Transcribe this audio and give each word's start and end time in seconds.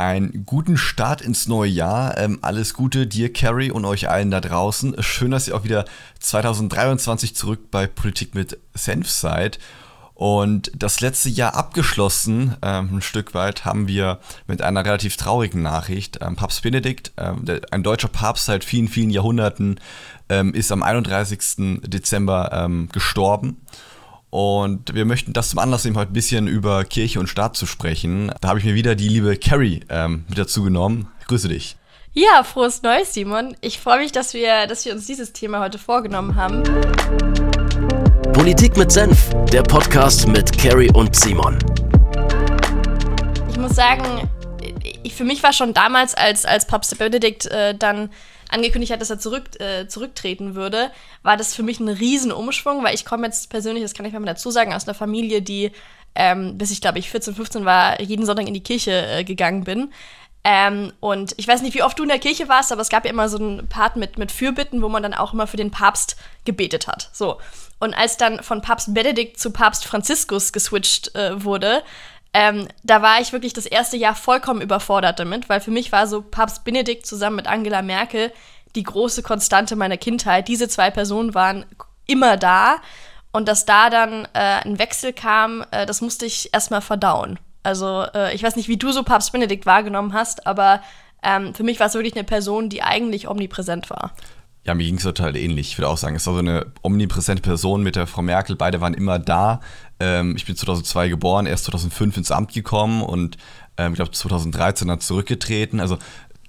Einen 0.00 0.46
guten 0.46 0.78
Start 0.78 1.20
ins 1.20 1.46
neue 1.46 1.68
Jahr. 1.68 2.16
Ähm, 2.16 2.38
alles 2.40 2.72
Gute 2.72 3.06
dir, 3.06 3.30
Carrie, 3.30 3.70
und 3.70 3.84
euch 3.84 4.08
allen 4.08 4.30
da 4.30 4.40
draußen. 4.40 4.96
Schön, 5.02 5.30
dass 5.30 5.46
ihr 5.46 5.54
auch 5.54 5.62
wieder 5.62 5.84
2023 6.20 7.36
zurück 7.36 7.70
bei 7.70 7.86
Politik 7.86 8.34
mit 8.34 8.58
Senf 8.72 9.10
seid. 9.10 9.58
Und 10.14 10.72
das 10.74 11.02
letzte 11.02 11.28
Jahr 11.28 11.54
abgeschlossen, 11.54 12.56
ähm, 12.62 12.96
ein 12.96 13.02
Stück 13.02 13.34
weit, 13.34 13.66
haben 13.66 13.88
wir 13.88 14.20
mit 14.46 14.62
einer 14.62 14.86
relativ 14.86 15.18
traurigen 15.18 15.60
Nachricht. 15.60 16.20
Ähm, 16.22 16.34
Papst 16.34 16.62
Benedikt, 16.62 17.12
ähm, 17.18 17.44
der, 17.44 17.60
ein 17.70 17.82
deutscher 17.82 18.08
Papst 18.08 18.46
seit 18.46 18.64
vielen, 18.64 18.88
vielen 18.88 19.10
Jahrhunderten, 19.10 19.80
ähm, 20.30 20.54
ist 20.54 20.72
am 20.72 20.82
31. 20.82 21.82
Dezember 21.82 22.50
ähm, 22.54 22.88
gestorben. 22.90 23.58
Und 24.30 24.94
wir 24.94 25.04
möchten 25.04 25.32
das 25.32 25.50
zum 25.50 25.58
Anlass 25.58 25.84
nehmen, 25.84 25.96
heute 25.96 26.12
ein 26.12 26.14
bisschen 26.14 26.46
über 26.46 26.84
Kirche 26.84 27.18
und 27.18 27.26
Staat 27.26 27.56
zu 27.56 27.66
sprechen. 27.66 28.32
Da 28.40 28.48
habe 28.48 28.60
ich 28.60 28.64
mir 28.64 28.74
wieder 28.74 28.94
die 28.94 29.08
liebe 29.08 29.36
Carrie 29.36 29.80
ähm, 29.88 30.24
mit 30.28 30.38
dazu 30.38 30.62
genommen. 30.62 31.08
Grüße 31.26 31.48
dich. 31.48 31.76
Ja, 32.12 32.42
frohes 32.42 32.82
Neues, 32.82 33.14
Simon. 33.14 33.56
Ich 33.60 33.78
freue 33.78 33.98
mich, 33.98 34.12
dass 34.12 34.34
wir, 34.34 34.66
dass 34.66 34.84
wir 34.84 34.92
uns 34.92 35.06
dieses 35.06 35.32
Thema 35.32 35.60
heute 35.60 35.78
vorgenommen 35.78 36.34
haben. 36.34 36.62
Politik 38.32 38.76
mit 38.76 38.90
Senf, 38.90 39.30
der 39.52 39.62
Podcast 39.62 40.26
mit 40.26 40.56
Carrie 40.56 40.90
und 40.92 41.14
Simon. 41.14 41.58
Ich 43.48 43.58
muss 43.58 43.76
sagen, 43.76 44.28
für 45.14 45.24
mich 45.24 45.42
war 45.42 45.52
schon 45.52 45.74
damals, 45.74 46.14
als, 46.14 46.44
als 46.44 46.66
Papst 46.66 46.96
Benedikt 46.98 47.46
äh, 47.46 47.74
dann 47.74 48.10
angekündigt 48.50 48.92
hat, 48.92 49.00
dass 49.00 49.10
er 49.10 49.18
zurück, 49.18 49.60
äh, 49.60 49.86
zurücktreten 49.86 50.54
würde, 50.54 50.90
war 51.22 51.36
das 51.36 51.54
für 51.54 51.62
mich 51.62 51.78
ein 51.80 51.88
Riesenumschwung, 51.88 52.82
weil 52.82 52.94
ich 52.94 53.04
komme 53.04 53.26
jetzt 53.26 53.48
persönlich, 53.50 53.82
das 53.82 53.94
kann 53.94 54.06
ich 54.06 54.12
mal 54.12 54.24
dazu 54.24 54.50
sagen, 54.50 54.74
aus 54.74 54.88
einer 54.88 54.94
Familie, 54.94 55.40
die 55.40 55.70
ähm, 56.14 56.58
bis 56.58 56.70
ich 56.70 56.80
glaube 56.80 56.98
ich 56.98 57.10
14, 57.10 57.34
15 57.34 57.64
war, 57.64 58.00
jeden 58.00 58.26
Sonntag 58.26 58.46
in 58.46 58.54
die 58.54 58.62
Kirche 58.62 59.06
äh, 59.06 59.24
gegangen 59.24 59.64
bin. 59.64 59.92
Ähm, 60.42 60.92
und 61.00 61.34
ich 61.36 61.46
weiß 61.46 61.60
nicht, 61.62 61.74
wie 61.74 61.82
oft 61.82 61.98
du 61.98 62.02
in 62.02 62.08
der 62.08 62.18
Kirche 62.18 62.48
warst, 62.48 62.72
aber 62.72 62.80
es 62.80 62.88
gab 62.88 63.04
ja 63.04 63.10
immer 63.10 63.28
so 63.28 63.36
einen 63.36 63.68
Part 63.68 63.96
mit, 63.96 64.18
mit 64.18 64.32
Fürbitten, 64.32 64.80
wo 64.80 64.88
man 64.88 65.02
dann 65.02 65.14
auch 65.14 65.34
immer 65.34 65.46
für 65.46 65.58
den 65.58 65.70
Papst 65.70 66.16
gebetet 66.46 66.86
hat. 66.86 67.10
So. 67.12 67.38
Und 67.78 67.94
als 67.94 68.16
dann 68.16 68.42
von 68.42 68.62
Papst 68.62 68.94
Benedikt 68.94 69.38
zu 69.38 69.50
Papst 69.50 69.84
Franziskus 69.84 70.52
geswitcht 70.52 71.14
äh, 71.14 71.44
wurde, 71.44 71.82
ähm, 72.32 72.68
da 72.84 73.02
war 73.02 73.20
ich 73.20 73.32
wirklich 73.32 73.52
das 73.52 73.66
erste 73.66 73.96
Jahr 73.96 74.14
vollkommen 74.14 74.60
überfordert 74.60 75.18
damit, 75.18 75.48
weil 75.48 75.60
für 75.60 75.70
mich 75.70 75.90
war 75.90 76.06
so 76.06 76.22
Papst 76.22 76.64
Benedikt 76.64 77.06
zusammen 77.06 77.36
mit 77.36 77.46
Angela 77.46 77.82
Merkel 77.82 78.32
die 78.76 78.84
große 78.84 79.22
Konstante 79.22 79.74
meiner 79.74 79.96
Kindheit. 79.96 80.46
Diese 80.46 80.68
zwei 80.68 80.90
Personen 80.90 81.34
waren 81.34 81.66
immer 82.06 82.36
da 82.36 82.76
und 83.32 83.48
dass 83.48 83.66
da 83.66 83.90
dann 83.90 84.26
äh, 84.32 84.62
ein 84.64 84.78
Wechsel 84.78 85.12
kam, 85.12 85.64
äh, 85.72 85.86
das 85.86 86.00
musste 86.00 86.26
ich 86.26 86.52
erstmal 86.52 86.80
verdauen. 86.80 87.38
Also 87.62 88.06
äh, 88.14 88.34
ich 88.34 88.42
weiß 88.42 88.56
nicht, 88.56 88.68
wie 88.68 88.76
du 88.76 88.92
so 88.92 89.02
Papst 89.02 89.32
Benedikt 89.32 89.66
wahrgenommen 89.66 90.12
hast, 90.12 90.46
aber 90.46 90.82
ähm, 91.22 91.54
für 91.54 91.62
mich 91.62 91.80
war 91.80 91.88
es 91.88 91.94
wirklich 91.94 92.14
eine 92.14 92.24
Person, 92.24 92.68
die 92.68 92.82
eigentlich 92.82 93.28
omnipräsent 93.28 93.90
war. 93.90 94.12
Ja, 94.70 94.74
mir 94.74 94.84
ging 94.84 94.98
es 94.98 95.02
total 95.02 95.36
ähnlich. 95.36 95.72
Ich 95.72 95.78
würde 95.78 95.88
auch 95.88 95.96
sagen, 95.96 96.14
es 96.14 96.28
war 96.28 96.34
so 96.34 96.38
eine 96.38 96.64
omnipräsente 96.82 97.42
Person 97.42 97.82
mit 97.82 97.96
der 97.96 98.06
Frau 98.06 98.22
Merkel. 98.22 98.54
Beide 98.54 98.80
waren 98.80 98.94
immer 98.94 99.18
da. 99.18 99.58
Ähm, 99.98 100.36
ich 100.36 100.46
bin 100.46 100.54
2002 100.54 101.08
geboren, 101.08 101.46
erst 101.46 101.64
2005 101.64 102.18
ins 102.18 102.30
Amt 102.30 102.52
gekommen 102.52 103.02
und 103.02 103.36
ähm, 103.78 103.94
ich 103.94 103.96
glaube 103.96 104.12
2013 104.12 104.86
dann 104.86 105.00
zurückgetreten. 105.00 105.80
Also 105.80 105.98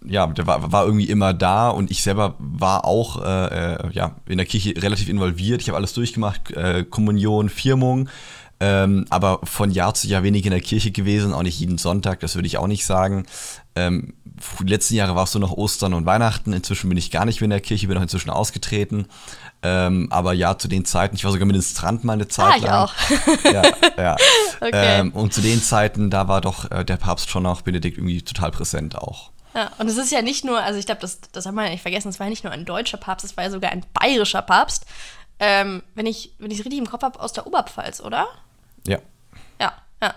ja, 0.05 0.27
der 0.27 0.45
war, 0.45 0.72
war 0.72 0.86
irgendwie 0.86 1.09
immer 1.09 1.33
da 1.33 1.69
und 1.69 1.89
ich 1.89 2.03
selber 2.03 2.36
war 2.38 2.86
auch 2.86 3.25
äh, 3.25 3.73
äh 3.73 3.89
ja, 3.92 4.17
in 4.27 4.38
der 4.38 4.45
Kirche 4.45 4.75
relativ 4.77 5.09
involviert. 5.09 5.64
Ich 5.64 5.69
habe 5.69 5.77
alles 5.77 5.94
durchgemacht, 5.94 6.52
äh, 6.52 6.86
Kommunion, 6.88 7.49
Firmung, 7.49 8.08
ähm, 8.64 9.06
aber 9.09 9.40
von 9.44 9.72
Jahr 9.72 9.95
zu 9.95 10.08
Jahr 10.08 10.22
wenig 10.22 10.45
in 10.45 10.52
der 10.52 10.62
Kirche 10.62 10.92
gewesen, 10.92 11.34
auch 11.34 11.42
nicht 11.42 11.59
jeden 11.59 11.80
Sonntag, 11.80 12.20
das 12.20 12.36
würde 12.36 12.45
ich 12.45 12.59
auch 12.59 12.67
nicht 12.67 12.86
sagen. 12.86 13.26
Ähm, 13.76 14.14
die 14.59 14.70
letzten 14.72 14.94
Jahre 14.94 15.16
war 15.16 15.23
es 15.23 15.31
so 15.31 15.40
noch 15.40 15.52
Ostern 15.52 15.95
und 15.95 16.06
Weihnachten. 16.06 16.54
Inzwischen 16.54 16.88
bin 16.88 16.98
ich 16.98 17.09
gar 17.09 17.26
nicht 17.26 17.42
mehr 17.42 17.45
in 17.45 17.52
der 17.52 17.59
Kirche, 17.59 17.88
bin 17.88 17.98
auch 17.98 18.04
inzwischen 18.04 18.30
ausgetreten. 18.30 19.08
Ähm, 19.64 20.09
aber 20.12 20.34
ja, 20.34 20.59
zu 20.59 20.67
den 20.67 20.86
Zeiten, 20.86 21.16
ich 21.16 21.23
war 21.23 21.32
sogar 21.32 21.48
Ministrant 21.48 22.04
mal 22.04 22.14
eine 22.14 22.27
Zeit 22.27 22.54
ah, 22.54 22.55
ich 22.58 22.64
lang. 22.64 22.73
auch. 22.73 22.94
ja, 23.52 23.64
ja. 23.98 24.16
Okay. 24.61 24.99
Ähm, 24.99 25.11
und 25.14 25.33
zu 25.33 25.42
den 25.42 25.60
Zeiten, 25.60 26.11
da 26.11 26.28
war 26.28 26.39
doch 26.39 26.70
äh, 26.70 26.86
der 26.86 26.98
Papst 26.98 27.32
schon 27.32 27.48
auch 27.48 27.61
Benedikt 27.61 27.98
irgendwie 27.98 28.22
total 28.22 28.52
präsent 28.52 28.95
auch. 28.95 29.32
Ja, 29.55 29.72
und 29.80 29.88
es 29.88 29.98
ist 29.98 30.11
ja 30.11 30.22
nicht 30.22 30.45
nur, 30.45 30.61
also 30.61 30.78
ich 30.78 30.86
glaube, 30.86 31.02
das, 31.02 31.20
das 31.32 31.48
haben 31.48 31.55
wir 31.55 31.64
ja 31.64 31.72
nicht 31.72 31.82
vergessen, 31.82 32.10
es 32.10 32.20
war 32.20 32.28
ja 32.28 32.30
nicht 32.30 32.43
nur 32.43 32.54
ein 32.54 32.66
deutscher 32.66 32.98
Papst, 32.98 33.26
es 33.26 33.36
war 33.38 33.43
ja 33.43 33.49
sogar 33.49 33.72
ein 33.72 33.83
bayerischer 33.99 34.43
Papst. 34.43 34.86
Ähm, 35.39 35.82
wenn 35.95 36.05
ich 36.05 36.26
es 36.26 36.32
wenn 36.38 36.52
richtig 36.52 36.78
im 36.78 36.88
Kopf 36.88 37.02
habe, 37.02 37.20
aus 37.20 37.33
der 37.33 37.48
Oberpfalz, 37.48 38.02
oder? 38.02 38.28
Ja. 39.59 39.73
Ja. 40.02 40.15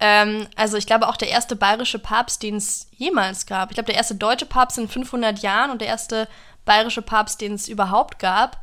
Ähm, 0.00 0.46
also 0.56 0.76
ich 0.76 0.86
glaube 0.86 1.08
auch 1.08 1.16
der 1.16 1.28
erste 1.28 1.56
bayerische 1.56 1.98
Papst, 1.98 2.42
den 2.42 2.56
es 2.56 2.88
jemals 2.92 3.46
gab. 3.46 3.70
Ich 3.70 3.74
glaube, 3.74 3.88
der 3.88 3.96
erste 3.96 4.14
deutsche 4.14 4.46
Papst 4.46 4.78
in 4.78 4.88
500 4.88 5.40
Jahren 5.40 5.70
und 5.70 5.80
der 5.80 5.88
erste 5.88 6.28
bayerische 6.64 7.02
Papst, 7.02 7.40
den 7.40 7.54
es 7.54 7.68
überhaupt 7.68 8.18
gab. 8.18 8.62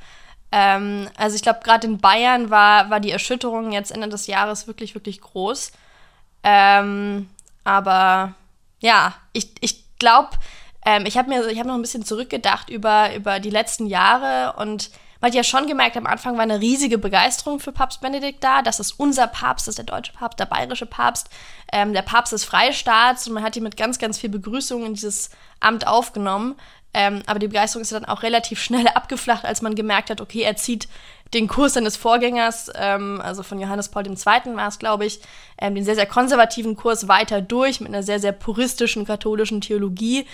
Ähm, 0.52 1.10
also 1.18 1.36
ich 1.36 1.42
glaube, 1.42 1.62
gerade 1.64 1.88
in 1.88 2.00
Bayern 2.00 2.50
war, 2.50 2.90
war 2.90 3.00
die 3.00 3.12
Erschütterung 3.12 3.72
jetzt 3.72 3.92
Ende 3.92 4.10
des 4.10 4.28
Jahres 4.28 4.68
wirklich, 4.68 4.94
wirklich 4.94 5.22
groß. 5.22 5.72
Ähm, 6.44 7.30
aber 7.64 8.34
ja, 8.80 9.14
ich, 9.32 9.52
ich 9.62 9.84
glaube, 9.98 10.30
ähm, 10.86 11.06
ich 11.06 11.18
habe 11.18 11.30
mir, 11.30 11.48
ich 11.48 11.58
habe 11.58 11.70
noch 11.70 11.76
ein 11.76 11.82
bisschen 11.82 12.06
zurückgedacht 12.06 12.70
über, 12.70 13.16
über 13.16 13.40
die 13.40 13.50
letzten 13.50 13.88
Jahre 13.88 14.54
und 14.58 14.92
man 15.24 15.30
hat 15.30 15.36
ja 15.36 15.44
schon 15.46 15.68
gemerkt, 15.68 15.96
am 15.96 16.06
Anfang 16.06 16.36
war 16.36 16.44
eine 16.44 16.60
riesige 16.60 16.98
Begeisterung 16.98 17.62
für 17.62 17.72
Papst 17.72 18.02
Benedikt 18.02 18.44
da. 18.44 18.62
Das 18.62 18.82
ist 18.82 18.92
unser 19.00 19.26
Papst, 19.26 19.68
das 19.68 19.72
ist 19.72 19.78
der 19.78 19.86
deutsche 19.86 20.12
Papst, 20.12 20.38
der 20.38 20.48
bayerische 20.48 20.86
Papst, 20.86 21.30
ähm, 21.72 21.94
der 21.94 22.02
Papst 22.02 22.34
des 22.34 22.44
Freistaats 22.44 23.26
und 23.26 23.34
man 23.34 23.42
hat 23.42 23.56
ihn 23.56 23.64
mit 23.64 23.78
ganz, 23.78 24.00
ganz 24.00 24.18
viel 24.18 24.30
Begrüßung 24.30 24.86
in 24.86 24.96
dieses 24.96 25.30
Amt 25.62 25.88
aufgenommen. 25.88 26.56
Ähm, 26.94 27.24
aber 27.26 27.40
die 27.40 27.48
Begeisterung 27.48 27.84
ist 27.84 27.94
dann 27.94 28.04
auch 28.04 28.22
relativ 28.22 28.62
schnell 28.62 28.86
abgeflacht, 28.96 29.46
als 29.46 29.62
man 29.62 29.76
gemerkt 29.76 30.10
hat, 30.10 30.20
okay, 30.20 30.42
er 30.42 30.58
zieht 30.58 30.90
den 31.34 31.48
Kurs 31.48 31.76
seines 31.76 31.96
Vorgängers, 31.96 32.70
ähm, 32.76 33.22
also 33.24 33.44
von 33.44 33.62
Johannes 33.62 33.88
Paul 33.88 34.06
II. 34.06 34.16
war 34.26 34.68
es, 34.68 34.78
glaube 34.78 35.06
ich, 35.06 35.22
ähm, 35.58 35.74
den 35.74 35.86
sehr, 35.86 35.96
sehr 35.96 36.06
konservativen 36.06 36.76
Kurs 36.76 37.08
weiter 37.08 37.40
durch 37.40 37.80
mit 37.80 37.88
einer 37.88 38.04
sehr, 38.04 38.20
sehr 38.20 38.34
puristischen 38.34 39.06
katholischen 39.06 39.62
Theologie. 39.62 40.28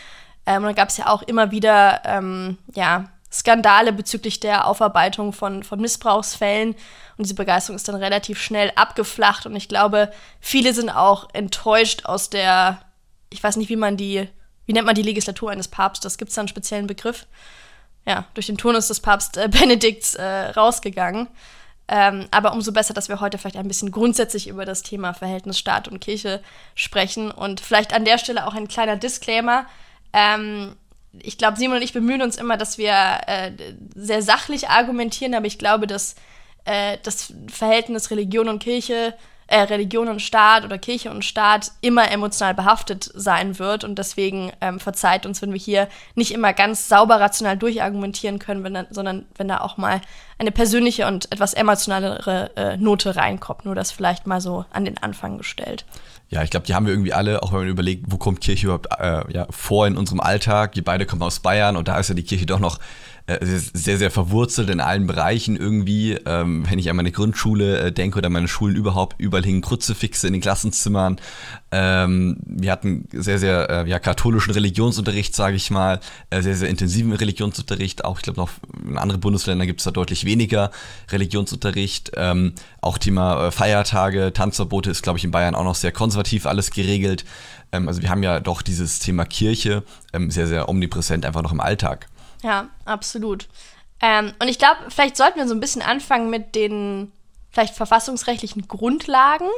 Ähm, 0.47 0.63
und 0.63 0.63
dann 0.63 0.75
gab 0.75 0.89
es 0.89 0.97
ja 0.97 1.05
auch 1.09 1.21
immer 1.21 1.51
wieder, 1.51 2.01
ähm, 2.05 2.57
ja, 2.73 3.11
Skandale 3.31 3.93
bezüglich 3.93 4.39
der 4.39 4.67
Aufarbeitung 4.67 5.33
von, 5.33 5.63
von 5.63 5.79
Missbrauchsfällen. 5.79 6.69
Und 6.71 7.23
diese 7.25 7.35
Begeisterung 7.35 7.75
ist 7.75 7.87
dann 7.87 7.95
relativ 7.95 8.41
schnell 8.41 8.71
abgeflacht. 8.75 9.45
Und 9.45 9.55
ich 9.55 9.67
glaube, 9.67 10.11
viele 10.39 10.73
sind 10.73 10.89
auch 10.89 11.29
enttäuscht 11.33 12.05
aus 12.05 12.29
der, 12.29 12.81
ich 13.29 13.43
weiß 13.43 13.57
nicht, 13.57 13.69
wie 13.69 13.75
man 13.75 13.97
die 13.97 14.27
wie 14.69 14.73
nennt 14.73 14.85
man 14.85 14.93
die 14.93 15.01
Legislatur 15.01 15.49
eines 15.49 15.67
Papstes? 15.67 16.19
Gibt 16.19 16.29
es 16.29 16.35
da 16.35 16.41
einen 16.41 16.47
speziellen 16.47 16.85
Begriff? 16.85 17.25
Ja, 18.05 18.25
durch 18.35 18.45
den 18.45 18.59
Turnus 18.59 18.87
des 18.87 18.99
Papst 18.99 19.35
äh, 19.35 19.47
Benedikts 19.51 20.13
äh, 20.13 20.23
rausgegangen. 20.51 21.27
Ähm, 21.87 22.27
aber 22.29 22.53
umso 22.53 22.71
besser, 22.71 22.93
dass 22.93 23.09
wir 23.09 23.19
heute 23.19 23.39
vielleicht 23.39 23.57
ein 23.57 23.67
bisschen 23.67 23.89
grundsätzlich 23.89 24.47
über 24.47 24.65
das 24.65 24.83
Thema 24.83 25.15
Verhältnis 25.15 25.57
Staat 25.57 25.87
und 25.87 26.01
Kirche 26.01 26.39
sprechen. 26.75 27.31
Und 27.31 27.61
vielleicht 27.61 27.93
an 27.93 28.05
der 28.05 28.19
Stelle 28.19 28.45
auch 28.45 28.53
ein 28.53 28.67
kleiner 28.67 28.95
Disclaimer. 28.95 29.65
Ähm, 30.13 30.75
ich 31.13 31.37
glaube, 31.37 31.57
Simon 31.57 31.77
und 31.77 31.83
ich 31.83 31.93
bemühen 31.93 32.21
uns 32.21 32.37
immer, 32.37 32.57
dass 32.57 32.77
wir 32.77 32.93
äh, 33.27 33.51
sehr 33.95 34.21
sachlich 34.21 34.69
argumentieren, 34.69 35.33
aber 35.33 35.47
ich 35.47 35.57
glaube, 35.57 35.87
dass 35.87 36.15
äh, 36.65 36.97
das 37.03 37.33
Verhältnis 37.47 38.11
Religion 38.11 38.49
und 38.49 38.59
Kirche 38.59 39.15
äh, 39.49 39.61
Religion 39.61 40.07
und 40.07 40.21
Staat 40.21 40.63
oder 40.63 40.77
Kirche 40.77 41.09
und 41.09 41.25
Staat 41.25 41.71
immer 41.81 42.11
emotional 42.11 42.53
behaftet 42.53 43.09
sein 43.13 43.57
wird. 43.59 43.83
Und 43.83 43.97
deswegen 43.97 44.51
ähm, 44.61 44.79
verzeiht 44.79 45.25
uns, 45.25 45.41
wenn 45.41 45.51
wir 45.51 45.59
hier 45.59 45.87
nicht 46.15 46.31
immer 46.31 46.53
ganz 46.53 46.87
sauber 46.87 47.19
rational 47.19 47.57
durchargumentieren 47.57 48.39
können, 48.39 48.63
wenn, 48.63 48.85
sondern 48.91 49.25
wenn 49.35 49.47
da 49.47 49.61
auch 49.61 49.77
mal 49.77 50.01
eine 50.37 50.51
persönliche 50.51 51.07
und 51.07 51.31
etwas 51.31 51.53
emotionalere 51.53 52.51
äh, 52.55 52.77
Note 52.77 53.15
reinkommt. 53.15 53.65
Nur 53.65 53.75
das 53.75 53.91
vielleicht 53.91 54.27
mal 54.27 54.39
so 54.39 54.65
an 54.71 54.85
den 54.85 54.97
Anfang 54.99 55.37
gestellt. 55.37 55.85
Ja, 56.29 56.43
ich 56.43 56.51
glaube, 56.51 56.67
die 56.67 56.75
haben 56.75 56.85
wir 56.85 56.93
irgendwie 56.93 57.13
alle, 57.13 57.41
auch 57.41 57.51
wenn 57.51 57.59
man 57.59 57.67
überlegt, 57.69 58.05
wo 58.07 58.17
kommt 58.17 58.39
Kirche 58.39 58.67
überhaupt 58.67 58.87
äh, 58.99 59.33
ja, 59.33 59.47
vor 59.49 59.87
in 59.87 59.97
unserem 59.97 60.19
Alltag. 60.19 60.75
Wir 60.75 60.83
beide 60.83 61.07
kommen 61.07 61.23
aus 61.23 61.39
Bayern 61.39 61.75
und 61.75 61.87
da 61.87 61.97
ist 61.99 62.09
ja 62.09 62.15
die 62.15 62.23
Kirche 62.23 62.45
doch 62.45 62.59
noch 62.59 62.79
sehr, 63.41 63.97
sehr 63.97 64.11
verwurzelt 64.11 64.69
in 64.69 64.79
allen 64.79 65.05
Bereichen 65.05 65.55
irgendwie. 65.55 66.17
Ähm, 66.25 66.65
wenn 66.69 66.79
ich 66.79 66.89
an 66.89 66.95
meine 66.95 67.11
Grundschule 67.11 67.79
äh, 67.79 67.91
denke 67.91 68.17
oder 68.17 68.29
meine 68.29 68.47
Schulen 68.47 68.75
überhaupt, 68.75 69.19
überall 69.19 69.43
hingen 69.43 69.61
Kruzifixe 69.61 70.27
in 70.27 70.33
den 70.33 70.41
Klassenzimmern. 70.41 71.17
Ähm, 71.71 72.37
wir 72.45 72.71
hatten 72.71 73.07
sehr, 73.11 73.37
sehr 73.37 73.69
äh, 73.69 73.89
ja, 73.89 73.99
katholischen 73.99 74.51
Religionsunterricht, 74.51 75.35
sage 75.35 75.55
ich 75.55 75.69
mal, 75.69 75.99
äh, 76.29 76.41
sehr, 76.41 76.55
sehr 76.55 76.69
intensiven 76.69 77.13
Religionsunterricht. 77.13 78.03
Auch 78.03 78.17
ich 78.17 78.23
glaube 78.23 78.39
noch 78.39 78.49
in 78.83 78.97
anderen 78.97 79.21
Bundesländern 79.21 79.67
gibt 79.67 79.81
es 79.81 79.85
da 79.85 79.91
deutlich 79.91 80.25
weniger 80.25 80.71
Religionsunterricht. 81.11 82.11
Ähm, 82.15 82.53
auch 82.81 82.97
Thema 82.97 83.47
äh, 83.47 83.51
Feiertage, 83.51 84.33
Tanzverbote 84.33 84.89
ist, 84.89 85.03
glaube 85.03 85.19
ich, 85.19 85.23
in 85.23 85.31
Bayern 85.31 85.55
auch 85.55 85.63
noch 85.63 85.75
sehr 85.75 85.91
konservativ 85.91 86.45
alles 86.45 86.71
geregelt. 86.71 87.25
Ähm, 87.71 87.87
also 87.87 88.01
wir 88.01 88.09
haben 88.09 88.23
ja 88.23 88.39
doch 88.39 88.61
dieses 88.61 88.99
Thema 88.99 89.25
Kirche 89.25 89.83
ähm, 90.13 90.31
sehr, 90.31 90.47
sehr 90.47 90.69
omnipräsent 90.69 91.25
einfach 91.25 91.43
noch 91.43 91.51
im 91.51 91.61
Alltag. 91.61 92.08
Ja, 92.43 92.69
absolut. 92.85 93.47
Ähm, 94.01 94.33
und 94.41 94.47
ich 94.47 94.59
glaube, 94.59 94.77
vielleicht 94.89 95.17
sollten 95.17 95.37
wir 95.37 95.47
so 95.47 95.53
ein 95.53 95.59
bisschen 95.59 95.81
anfangen 95.81 96.29
mit 96.29 96.55
den 96.55 97.11
vielleicht 97.51 97.75
verfassungsrechtlichen 97.75 98.67
Grundlagen. 98.67 99.49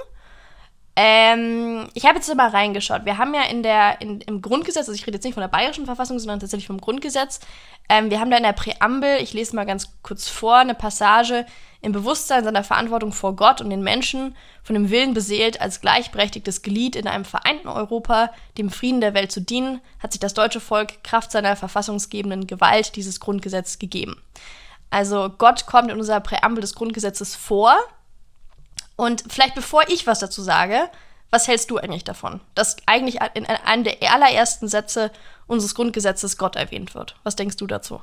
Ähm, 0.95 1.87
ich 1.93 2.05
habe 2.05 2.15
jetzt 2.17 2.33
mal 2.35 2.49
reingeschaut. 2.49 3.05
Wir 3.05 3.17
haben 3.17 3.33
ja 3.33 3.43
in 3.43 3.63
der, 3.63 4.01
in, 4.01 4.19
im 4.21 4.41
Grundgesetz, 4.41 4.89
also 4.89 4.93
ich 4.93 5.07
rede 5.07 5.15
jetzt 5.15 5.23
nicht 5.23 5.35
von 5.35 5.41
der 5.41 5.47
bayerischen 5.47 5.85
Verfassung, 5.85 6.19
sondern 6.19 6.39
tatsächlich 6.39 6.67
vom 6.67 6.81
Grundgesetz, 6.81 7.39
ähm, 7.87 8.09
wir 8.09 8.19
haben 8.19 8.29
da 8.29 8.37
in 8.37 8.43
der 8.43 8.53
Präambel, 8.53 9.17
ich 9.21 9.33
lese 9.33 9.55
mal 9.55 9.65
ganz 9.65 9.93
kurz 10.01 10.27
vor, 10.27 10.57
eine 10.57 10.75
Passage, 10.75 11.45
im 11.81 11.91
Bewusstsein 11.91 12.43
seiner 12.43 12.63
Verantwortung 12.63 13.11
vor 13.11 13.35
Gott 13.35 13.59
und 13.59 13.69
den 13.69 13.83
Menschen, 13.83 14.35
von 14.63 14.75
dem 14.75 14.91
Willen 14.91 15.13
beseelt, 15.13 15.59
als 15.59 15.81
gleichberechtigtes 15.81 16.61
Glied 16.61 16.95
in 16.95 17.07
einem 17.07 17.25
vereinten 17.25 17.67
Europa, 17.67 18.31
dem 18.57 18.69
Frieden 18.69 19.01
der 19.01 19.13
Welt 19.13 19.31
zu 19.31 19.41
dienen, 19.41 19.81
hat 19.99 20.11
sich 20.11 20.19
das 20.19 20.35
deutsche 20.35 20.59
Volk 20.59 21.03
Kraft 21.03 21.31
seiner 21.31 21.55
verfassungsgebenden 21.55 22.45
Gewalt 22.45 22.95
dieses 22.95 23.19
Grundgesetz 23.19 23.79
gegeben. 23.79 24.21
Also 24.91 25.29
Gott 25.37 25.65
kommt 25.65 25.89
in 25.89 25.97
unserer 25.97 26.19
Präambel 26.19 26.61
des 26.61 26.75
Grundgesetzes 26.75 27.35
vor 27.35 27.75
und 28.95 29.23
vielleicht 29.29 29.55
bevor 29.55 29.87
ich 29.87 30.05
was 30.05 30.19
dazu 30.19 30.43
sage, 30.43 30.89
was 31.31 31.47
hältst 31.47 31.71
du 31.71 31.77
eigentlich 31.77 32.03
davon, 32.03 32.41
dass 32.55 32.75
eigentlich 32.85 33.19
in 33.33 33.45
einem 33.45 33.85
der 33.85 34.13
allerersten 34.13 34.67
Sätze 34.67 35.11
unseres 35.47 35.73
Grundgesetzes 35.75 36.37
Gott 36.37 36.57
erwähnt 36.57 36.93
wird? 36.93 37.15
Was 37.23 37.37
denkst 37.37 37.55
du 37.55 37.67
dazu? 37.67 38.01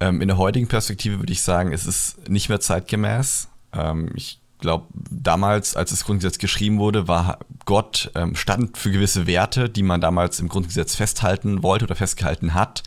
Ähm, 0.00 0.20
in 0.20 0.28
der 0.28 0.38
heutigen 0.38 0.66
Perspektive 0.66 1.18
würde 1.20 1.32
ich 1.32 1.42
sagen, 1.42 1.72
es 1.72 1.86
ist 1.86 2.28
nicht 2.28 2.48
mehr 2.48 2.60
zeitgemäß. 2.60 3.48
Ähm, 3.72 4.10
ich 4.14 4.40
glaube, 4.58 4.86
damals, 4.92 5.76
als 5.76 5.90
das 5.90 6.04
Grundgesetz 6.04 6.38
geschrieben 6.38 6.78
wurde, 6.78 7.08
war 7.08 7.38
Gott 7.64 8.10
ähm, 8.14 8.34
stand 8.36 8.76
für 8.78 8.90
gewisse 8.90 9.26
Werte, 9.26 9.68
die 9.68 9.82
man 9.82 10.00
damals 10.00 10.40
im 10.40 10.48
Grundgesetz 10.48 10.94
festhalten 10.94 11.62
wollte 11.62 11.84
oder 11.84 11.96
festgehalten 11.96 12.54
hat. 12.54 12.82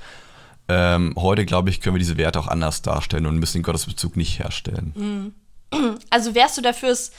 Ähm, 0.70 1.14
heute, 1.18 1.46
glaube 1.46 1.70
ich, 1.70 1.82
können 1.82 1.96
wir 1.96 2.00
diese 2.00 2.18
Werte 2.18 2.40
auch 2.40 2.48
anders 2.48 2.82
darstellen 2.82 3.26
und 3.26 3.38
müssen 3.38 3.58
den 3.58 3.64
Gottesbezug 3.64 4.16
nicht 4.16 4.40
herstellen. 4.40 4.94
Mhm. 4.96 5.34
Also 6.10 6.36
wärst 6.36 6.58
du 6.58 6.62
dafür, 6.62 6.90
es 6.90 7.12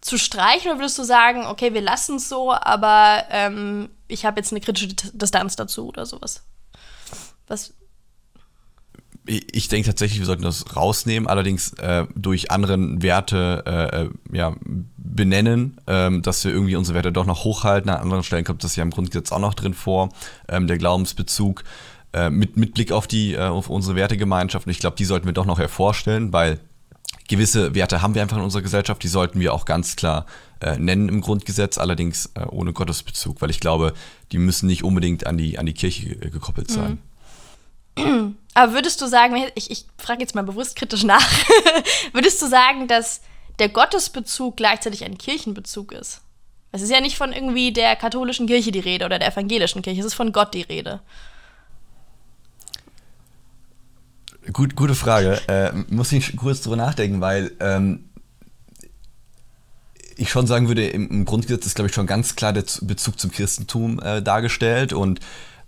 zu 0.00 0.18
streichen 0.18 0.70
oder 0.70 0.80
würdest 0.80 0.98
du 0.98 1.04
sagen, 1.04 1.46
okay, 1.46 1.74
wir 1.74 1.80
lassen 1.80 2.16
es 2.16 2.28
so, 2.28 2.52
aber 2.52 3.24
ähm, 3.30 3.90
ich 4.08 4.24
habe 4.24 4.40
jetzt 4.40 4.52
eine 4.52 4.60
kritische 4.60 4.94
Distanz 5.12 5.56
dazu 5.56 5.88
oder 5.88 6.06
sowas? 6.06 6.42
Was? 7.48 7.74
Ich, 9.26 9.68
denke 9.68 9.88
tatsächlich, 9.88 10.20
wir 10.20 10.26
sollten 10.26 10.42
das 10.42 10.76
rausnehmen, 10.76 11.28
allerdings 11.28 11.72
äh, 11.74 12.06
durch 12.14 12.50
anderen 12.50 13.02
Werte 13.02 13.64
äh, 13.66 14.02
äh 14.02 14.10
ja, 14.32 14.54
benennen, 14.96 15.80
ähm, 15.86 16.22
dass 16.22 16.44
wir 16.44 16.52
irgendwie 16.52 16.76
unsere 16.76 16.94
Werte 16.94 17.12
doch 17.12 17.26
noch 17.26 17.44
hochhalten. 17.44 17.90
An 17.90 18.00
anderen 18.00 18.22
Stellen 18.22 18.44
kommt 18.44 18.62
das 18.62 18.76
ja 18.76 18.82
im 18.82 18.90
Grundgesetz 18.90 19.32
auch 19.32 19.38
noch 19.38 19.54
drin 19.54 19.74
vor, 19.74 20.10
ähm, 20.48 20.66
der 20.66 20.78
Glaubensbezug. 20.78 21.64
Äh, 22.12 22.30
mit, 22.30 22.56
mit 22.56 22.72
Blick 22.74 22.92
auf 22.92 23.06
die 23.06 23.34
äh, 23.34 23.40
auf 23.40 23.68
unsere 23.68 23.96
Wertegemeinschaft. 23.96 24.66
Und 24.66 24.70
ich 24.70 24.78
glaube, 24.78 24.96
die 24.96 25.04
sollten 25.04 25.26
wir 25.26 25.32
doch 25.32 25.44
noch 25.44 25.58
hervorstellen, 25.58 26.32
weil 26.32 26.60
gewisse 27.28 27.74
Werte 27.74 28.00
haben 28.00 28.14
wir 28.14 28.22
einfach 28.22 28.36
in 28.36 28.42
unserer 28.42 28.62
Gesellschaft, 28.62 29.02
die 29.02 29.08
sollten 29.08 29.40
wir 29.40 29.52
auch 29.52 29.64
ganz 29.64 29.96
klar 29.96 30.24
äh, 30.60 30.78
nennen 30.78 31.08
im 31.08 31.20
Grundgesetz, 31.20 31.76
allerdings 31.76 32.30
äh, 32.34 32.44
ohne 32.48 32.72
Gottesbezug, 32.72 33.42
weil 33.42 33.50
ich 33.50 33.60
glaube, 33.60 33.92
die 34.32 34.38
müssen 34.38 34.66
nicht 34.66 34.84
unbedingt 34.84 35.26
an 35.26 35.36
die, 35.36 35.58
an 35.58 35.66
die 35.66 35.74
Kirche 35.74 36.16
gekoppelt 36.16 36.70
sein. 36.70 36.92
Mhm. 36.92 36.98
Aber 38.54 38.72
würdest 38.72 39.00
du 39.00 39.06
sagen, 39.06 39.36
ich, 39.54 39.70
ich 39.70 39.86
frage 39.98 40.20
jetzt 40.20 40.34
mal 40.34 40.42
bewusst 40.42 40.76
kritisch 40.76 41.04
nach, 41.04 41.26
würdest 42.12 42.40
du 42.40 42.46
sagen, 42.46 42.88
dass 42.88 43.20
der 43.58 43.68
Gottesbezug 43.68 44.56
gleichzeitig 44.56 45.04
ein 45.04 45.18
Kirchenbezug 45.18 45.92
ist? 45.92 46.20
Es 46.72 46.82
ist 46.82 46.90
ja 46.90 47.00
nicht 47.00 47.16
von 47.16 47.32
irgendwie 47.32 47.72
der 47.72 47.96
katholischen 47.96 48.46
Kirche 48.46 48.70
die 48.70 48.80
Rede 48.80 49.04
oder 49.06 49.18
der 49.18 49.32
evangelischen 49.32 49.82
Kirche, 49.82 50.00
es 50.00 50.06
ist 50.06 50.14
von 50.14 50.32
Gott 50.32 50.52
die 50.54 50.62
Rede. 50.62 51.00
Gut, 54.52 54.76
gute 54.76 54.94
Frage. 54.94 55.40
Äh, 55.48 55.72
muss 55.88 56.12
ich 56.12 56.36
kurz 56.36 56.60
drüber 56.60 56.76
nachdenken, 56.76 57.20
weil 57.20 57.52
ähm, 57.60 58.04
ich 60.16 60.30
schon 60.30 60.46
sagen 60.46 60.68
würde, 60.68 60.86
im, 60.86 61.24
Grundgesetz 61.24 61.66
ist, 61.66 61.74
glaube 61.74 61.88
ich, 61.88 61.94
schon 61.94 62.06
ganz 62.06 62.36
klar 62.36 62.52
der 62.52 62.64
Bezug 62.82 63.18
zum 63.18 63.30
Christentum 63.30 64.00
äh, 64.00 64.22
dargestellt 64.22 64.92
und 64.92 65.20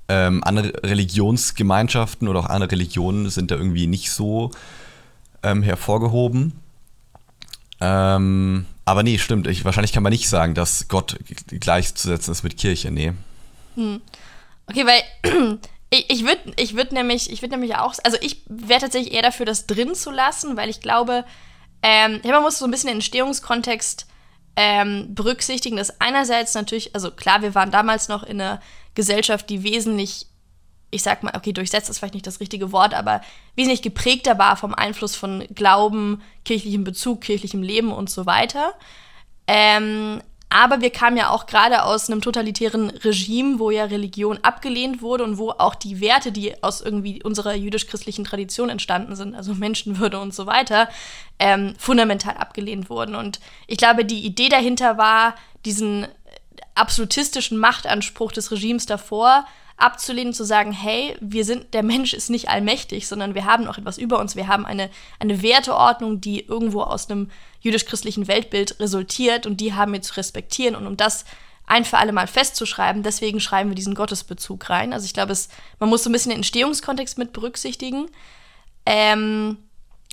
ähm, 0.09 0.43
andere 0.45 0.73
Religionsgemeinschaften 0.83 2.29
oder 2.29 2.41
auch 2.41 2.47
andere 2.47 2.73
Religionen 2.73 3.29
sind 3.31 3.51
da 3.51 3.57
irgendwie 3.57 3.87
nicht 3.87 4.11
so 4.11 4.51
ähm, 5.43 5.63
hervorgehoben. 5.63 6.53
Ähm, 7.81 8.67
aber 8.85 9.03
nee, 9.03 9.19
stimmt. 9.19 9.47
Ich, 9.47 9.65
wahrscheinlich 9.65 9.93
kann 9.93 10.03
man 10.03 10.13
nicht 10.13 10.29
sagen, 10.29 10.55
dass 10.55 10.89
Gott 10.89 11.19
gleichzusetzen 11.49 12.33
ist 12.33 12.43
mit 12.43 12.57
Kirche. 12.57 12.91
Nee. 12.91 13.13
Hm. 13.75 14.01
Okay, 14.67 14.85
weil 14.87 15.59
Ich, 15.91 16.11
ich 16.11 16.25
würde 16.25 16.53
ich 16.57 16.77
würd 16.77 16.93
nämlich, 16.93 17.31
würd 17.41 17.51
nämlich 17.53 17.77
auch, 17.77 17.95
also 18.05 18.19
ich 18.21 18.43
wäre 18.47 18.81
tatsächlich 18.81 19.15
eher 19.15 19.23
dafür, 19.23 19.47
das 19.47 19.67
drin 19.67 19.95
zu 19.95 20.11
lassen, 20.11 20.57
weil 20.57 20.69
ich 20.69 20.81
glaube, 20.81 21.25
ähm, 21.83 22.21
man 22.25 22.43
muss 22.43 22.59
so 22.59 22.67
ein 22.67 22.71
bisschen 22.71 22.89
den 22.89 22.97
Entstehungskontext 22.97 24.07
ähm, 24.61 25.15
berücksichtigen, 25.15 25.77
dass 25.77 26.01
einerseits 26.01 26.53
natürlich, 26.55 26.93
also 26.93 27.13
klar, 27.13 27.43
wir 27.43 27.55
waren 27.55 27.71
damals 27.71 28.09
noch 28.09 28.25
in 28.25 28.41
einer 28.41 28.61
Gesellschaft, 28.97 29.49
die 29.51 29.63
wesentlich, 29.63 30.27
ich 30.91 31.05
sag 31.05 31.23
mal, 31.23 31.37
okay, 31.37 31.53
durchsetzt 31.53 31.89
ist 31.89 32.01
vielleicht 32.01 32.15
nicht 32.15 32.27
das 32.27 32.41
richtige 32.41 32.73
Wort, 32.73 32.93
aber 32.93 33.21
wesentlich 33.55 33.83
geprägter 33.83 34.37
war 34.37 34.57
vom 34.57 34.75
Einfluss 34.75 35.15
von 35.15 35.47
Glauben, 35.55 36.23
kirchlichem 36.45 36.83
Bezug, 36.83 37.21
kirchlichem 37.21 37.63
Leben 37.63 37.93
und 37.93 38.11
so 38.11 38.27
weiter. 38.27 38.75
Ähm, 39.47 40.21
aber 40.51 40.81
wir 40.81 40.91
kamen 40.91 41.17
ja 41.17 41.31
auch 41.31 41.47
gerade 41.47 41.83
aus 41.83 42.09
einem 42.09 42.23
totalitären 42.23 42.91
Regime, 42.91 43.59
wo 43.59 43.71
ja 43.71 43.85
Religion 43.85 44.39
abgelehnt 44.43 45.03
wurde 45.03 45.25
und 45.25 45.37
wo 45.37 45.51
auch 45.51 45.75
die 45.75 46.01
Werte, 46.01 46.33
die 46.33 46.63
aus 46.63 46.81
irgendwie 46.81 47.23
unserer 47.23 47.55
jüdisch-christlichen 47.55 48.25
Tradition 48.25 48.71
entstanden 48.71 49.15
sind, 49.15 49.35
also 49.35 49.55
Menschenwürde 49.55 50.19
und 50.19 50.35
so 50.35 50.47
weiter, 50.47 50.89
ähm, 51.39 51.75
fundamental 51.79 52.37
abgelehnt 52.37 52.89
wurden. 52.89 53.15
Und 53.15 53.41
ich 53.67 53.77
glaube, 53.77 54.05
die 54.05 54.25
Idee 54.25 54.49
dahinter 54.49 54.97
war, 54.97 55.35
diesen 55.67 56.07
absolutistischen 56.75 57.59
Machtanspruch 57.59 58.33
des 58.33 58.51
Regimes 58.51 58.87
davor 58.87 59.47
abzulehnen, 59.79 60.33
zu 60.33 60.45
sagen, 60.45 60.73
hey, 60.73 61.17
wir 61.21 61.45
sind, 61.45 61.73
der 61.73 61.83
Mensch 61.83 62.13
ist 62.13 62.31
nicht 62.31 62.49
allmächtig, 62.49 63.07
sondern 63.07 63.35
wir 63.35 63.45
haben 63.45 63.65
noch 63.65 63.79
etwas 63.79 63.97
über 63.97 64.19
uns, 64.19 64.37
wir 64.37 64.49
haben 64.49 64.67
eine, 64.67 64.91
eine 65.19 65.43
Werteordnung, 65.43 66.21
die 66.21 66.45
irgendwo 66.45 66.83
aus 66.83 67.09
einem 67.09 67.31
jüdisch-christlichen 67.61 68.29
Weltbild 68.29 68.81
resultiert 68.81 69.47
und 69.47 69.61
die 69.61 69.75
haben 69.75 69.93
wir 69.93 70.03
zu 70.03 70.17
respektieren 70.17 70.75
und 70.75 70.87
um 70.87 70.97
das 70.97 71.25
ein 71.67 71.85
für 71.85 71.99
alle 71.99 72.13
Mal 72.13 72.27
festzuschreiben, 72.27 73.03
deswegen 73.03 73.41
schreiben 73.41 73.71
wir 73.71 73.75
diesen 73.75 73.95
Gottesbezug 73.95 74.71
rein. 74.71 74.93
Also 74.93 75.05
ich 75.05 75.13
glaube, 75.13 75.33
es, 75.33 75.49
man 75.79 75.91
muss 75.91 76.03
so 76.03 76.09
ein 76.09 76.13
bisschen 76.13 76.31
den 76.31 76.39
Entstehungskontext 76.39 77.19
mit 77.19 77.33
berücksichtigen. 77.33 78.07
Ähm, 78.87 79.59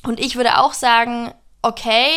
und 0.04 0.20
ich 0.20 0.36
würde 0.36 0.60
auch 0.60 0.74
sagen, 0.74 1.34
okay, 1.62 2.10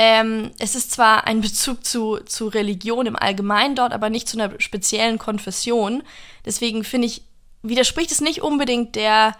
ähm, 0.00 0.52
es 0.60 0.76
ist 0.76 0.92
zwar 0.92 1.26
ein 1.26 1.40
Bezug 1.40 1.84
zu, 1.84 2.18
zu 2.18 2.46
Religion 2.46 3.06
im 3.06 3.16
Allgemeinen 3.16 3.74
dort, 3.74 3.92
aber 3.92 4.10
nicht 4.10 4.28
zu 4.28 4.40
einer 4.40 4.60
speziellen 4.60 5.18
Konfession. 5.18 6.04
Deswegen 6.44 6.84
finde 6.84 7.08
ich, 7.08 7.22
widerspricht 7.62 8.12
es 8.12 8.20
nicht 8.20 8.40
unbedingt 8.40 8.94
der 8.94 9.36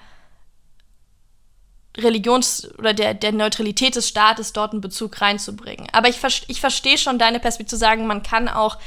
Religions- 1.97 2.69
oder 2.77 2.93
der, 2.93 3.15
der 3.15 3.31
Neutralität 3.31 3.95
des 3.95 4.09
Staates, 4.09 4.53
dort 4.53 4.73
einen 4.73 4.81
Bezug 4.81 5.21
reinzubringen. 5.21 5.87
Aber 5.93 6.09
ich, 6.09 6.19
ich 6.49 6.61
verstehe 6.61 6.99
schon 6.99 7.21
deine 7.21 7.39
Perspektive 7.39 7.77
zu 7.77 7.77
sagen, 7.77 8.09
man 8.09 8.25
kann 8.25 8.49
auch 8.49 8.79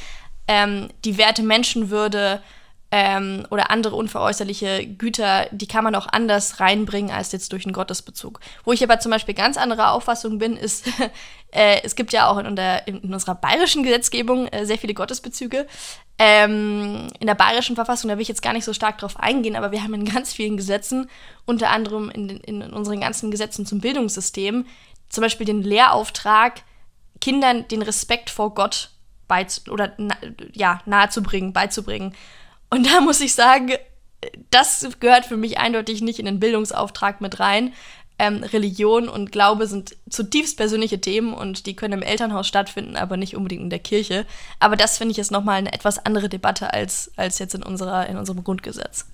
ähm, 0.50 0.90
die 1.06 1.18
Werte 1.18 1.42
Menschenwürde 1.42 2.44
ähm, 2.92 3.46
oder 3.50 3.72
andere 3.72 3.96
unveräußerliche 3.96 4.86
Güter, 4.86 5.48
die 5.52 5.68
kann 5.68 5.86
man 5.86 5.96
auch 5.96 6.08
anders 6.12 6.60
reinbringen 6.60 7.10
als 7.10 7.32
jetzt 7.32 7.54
durch 7.54 7.66
einen 7.66 7.74
Gottesbezug. 7.74 8.42
Wo 8.66 8.74
ich 8.74 8.84
aber 8.84 9.00
zum 9.00 9.12
Beispiel 9.12 9.34
ganz 9.34 9.56
anderer 9.56 9.94
Auffassung 9.94 10.40
bin, 10.40 10.58
ist, 10.58 10.88
äh, 11.52 11.82
es 11.84 11.96
gibt 11.96 12.12
ja 12.12 12.28
auch 12.28 12.38
in, 12.38 12.56
der, 12.56 12.88
in 12.88 13.00
unserer 13.00 13.36
bayerischen 13.36 13.84
Gesetzgebung 13.84 14.48
äh, 14.48 14.66
sehr 14.66 14.78
viele 14.78 14.94
Gottesbezüge. 14.94 15.68
Ähm, 16.20 17.08
in 17.20 17.28
der 17.28 17.36
bayerischen 17.36 17.76
Verfassung, 17.76 18.10
da 18.10 18.18
will 18.18 18.24
ich 18.24 18.28
jetzt 18.28 18.44
gar 18.44 18.54
nicht 18.54 18.66
so 18.66 18.74
stark 18.74 18.98
drauf 18.98 19.18
eingehen, 19.18 19.56
aber 19.56 19.72
wir 19.72 19.84
haben 19.84 19.94
in 19.94 20.06
ganz 20.06 20.34
vielen 20.34 20.58
Gesetzen, 20.58 21.10
unter 21.46 21.70
anderem 21.70 22.10
in, 22.10 22.30
in 22.30 22.62
unseren 22.62 23.00
ganzen 23.00 23.32
Gesetzen 23.32 23.66
zum 23.66 23.80
Bildungssystem, 23.80 24.66
zum 25.08 25.22
Beispiel 25.22 25.46
den 25.46 25.64
Lehrauftrag, 25.64 26.62
Kindern 27.22 27.68
den 27.70 27.82
Respekt 27.82 28.30
vor 28.30 28.54
Gott 28.54 28.90
beiz 29.30 29.62
oder 29.70 29.94
na, 29.98 30.16
ja, 30.54 30.82
nahezubringen, 30.86 31.54
beizubringen. 31.54 32.14
Und 32.72 32.88
da 32.88 33.02
muss 33.02 33.20
ich 33.20 33.36
sagen, 33.36 33.74
das 34.50 34.88
gehört 35.00 35.26
für 35.26 35.38
mich 35.38 35.60
eindeutig 35.60 36.02
nicht 36.02 36.20
in 36.20 36.26
den 36.26 36.40
Bildungsauftrag 36.40 37.22
mit 37.22 37.40
rein. 37.40 37.74
Ähm, 38.18 38.44
Religion 38.44 39.10
und 39.10 39.32
Glaube 39.32 39.68
sind 39.68 39.98
zutiefst 40.10 40.56
persönliche 40.56 41.02
Themen 41.02 41.34
und 41.34 41.66
die 41.66 41.76
können 41.76 41.96
im 41.96 42.02
Elternhaus 42.02 42.48
stattfinden, 42.48 42.96
aber 42.96 43.18
nicht 43.18 43.36
unbedingt 43.36 43.64
in 43.64 43.70
der 43.70 43.80
Kirche. 43.80 44.26
Aber 44.60 44.78
das 44.78 44.98
finde 44.98 45.12
ich 45.12 45.20
ist 45.20 45.32
nochmal 45.32 45.58
eine 45.58 45.74
etwas 45.74 46.06
andere 46.06 46.30
Debatte 46.30 46.74
als, 46.74 47.12
als 47.18 47.40
jetzt 47.40 47.56
in, 47.56 47.64
unserer, 47.64 48.08
in 48.08 48.18
unserem 48.18 48.44
Grundgesetz. 48.44 49.06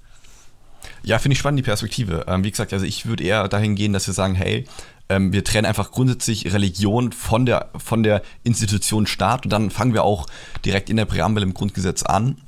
Ja, 1.04 1.18
finde 1.18 1.34
ich 1.34 1.40
spannend, 1.40 1.60
die 1.60 1.64
Perspektive. 1.64 2.26
Ähm, 2.28 2.44
wie 2.44 2.52
gesagt, 2.52 2.74
also 2.74 2.86
ich 2.86 3.06
würde 3.06 3.24
eher 3.24 3.48
dahin 3.48 3.76
gehen, 3.76 3.94
dass 3.94 4.06
wir 4.06 4.14
sagen, 4.14 4.36
hey, 4.36 4.66
ähm, 5.10 5.34
wir 5.34 5.44
trennen 5.44 5.66
einfach 5.66 5.92
grundsätzlich 5.92 6.54
Religion 6.54 7.12
von 7.12 7.46
der, 7.46 7.70
von 7.78 8.04
der 8.04 8.22
Institution 8.44 9.08
Staat 9.08 9.46
und 9.46 9.52
dann 9.52 9.72
fangen 9.72 9.94
wir 9.94 10.04
auch 10.04 10.28
direkt 10.64 10.90
in 10.90 10.98
der 10.98 11.06
Präambel 11.06 11.44
im 11.44 11.54
Grundgesetz 11.54 12.04
an 12.04 12.42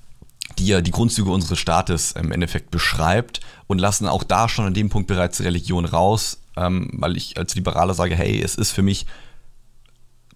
die 0.59 0.67
ja 0.67 0.81
die 0.81 0.91
Grundzüge 0.91 1.31
unseres 1.31 1.59
Staates 1.59 2.11
im 2.11 2.31
Endeffekt 2.31 2.69
beschreibt 2.69 3.39
und 3.67 3.79
lassen 3.79 4.07
auch 4.07 4.23
da 4.23 4.49
schon 4.49 4.65
an 4.65 4.73
dem 4.73 4.89
Punkt 4.89 5.07
bereits 5.07 5.41
Religion 5.41 5.85
raus, 5.85 6.41
ähm, 6.57 6.89
weil 6.93 7.17
ich 7.17 7.37
als 7.37 7.55
Liberaler 7.55 7.93
sage, 7.93 8.15
hey, 8.15 8.41
es 8.41 8.55
ist 8.55 8.71
für 8.71 8.81
mich 8.81 9.05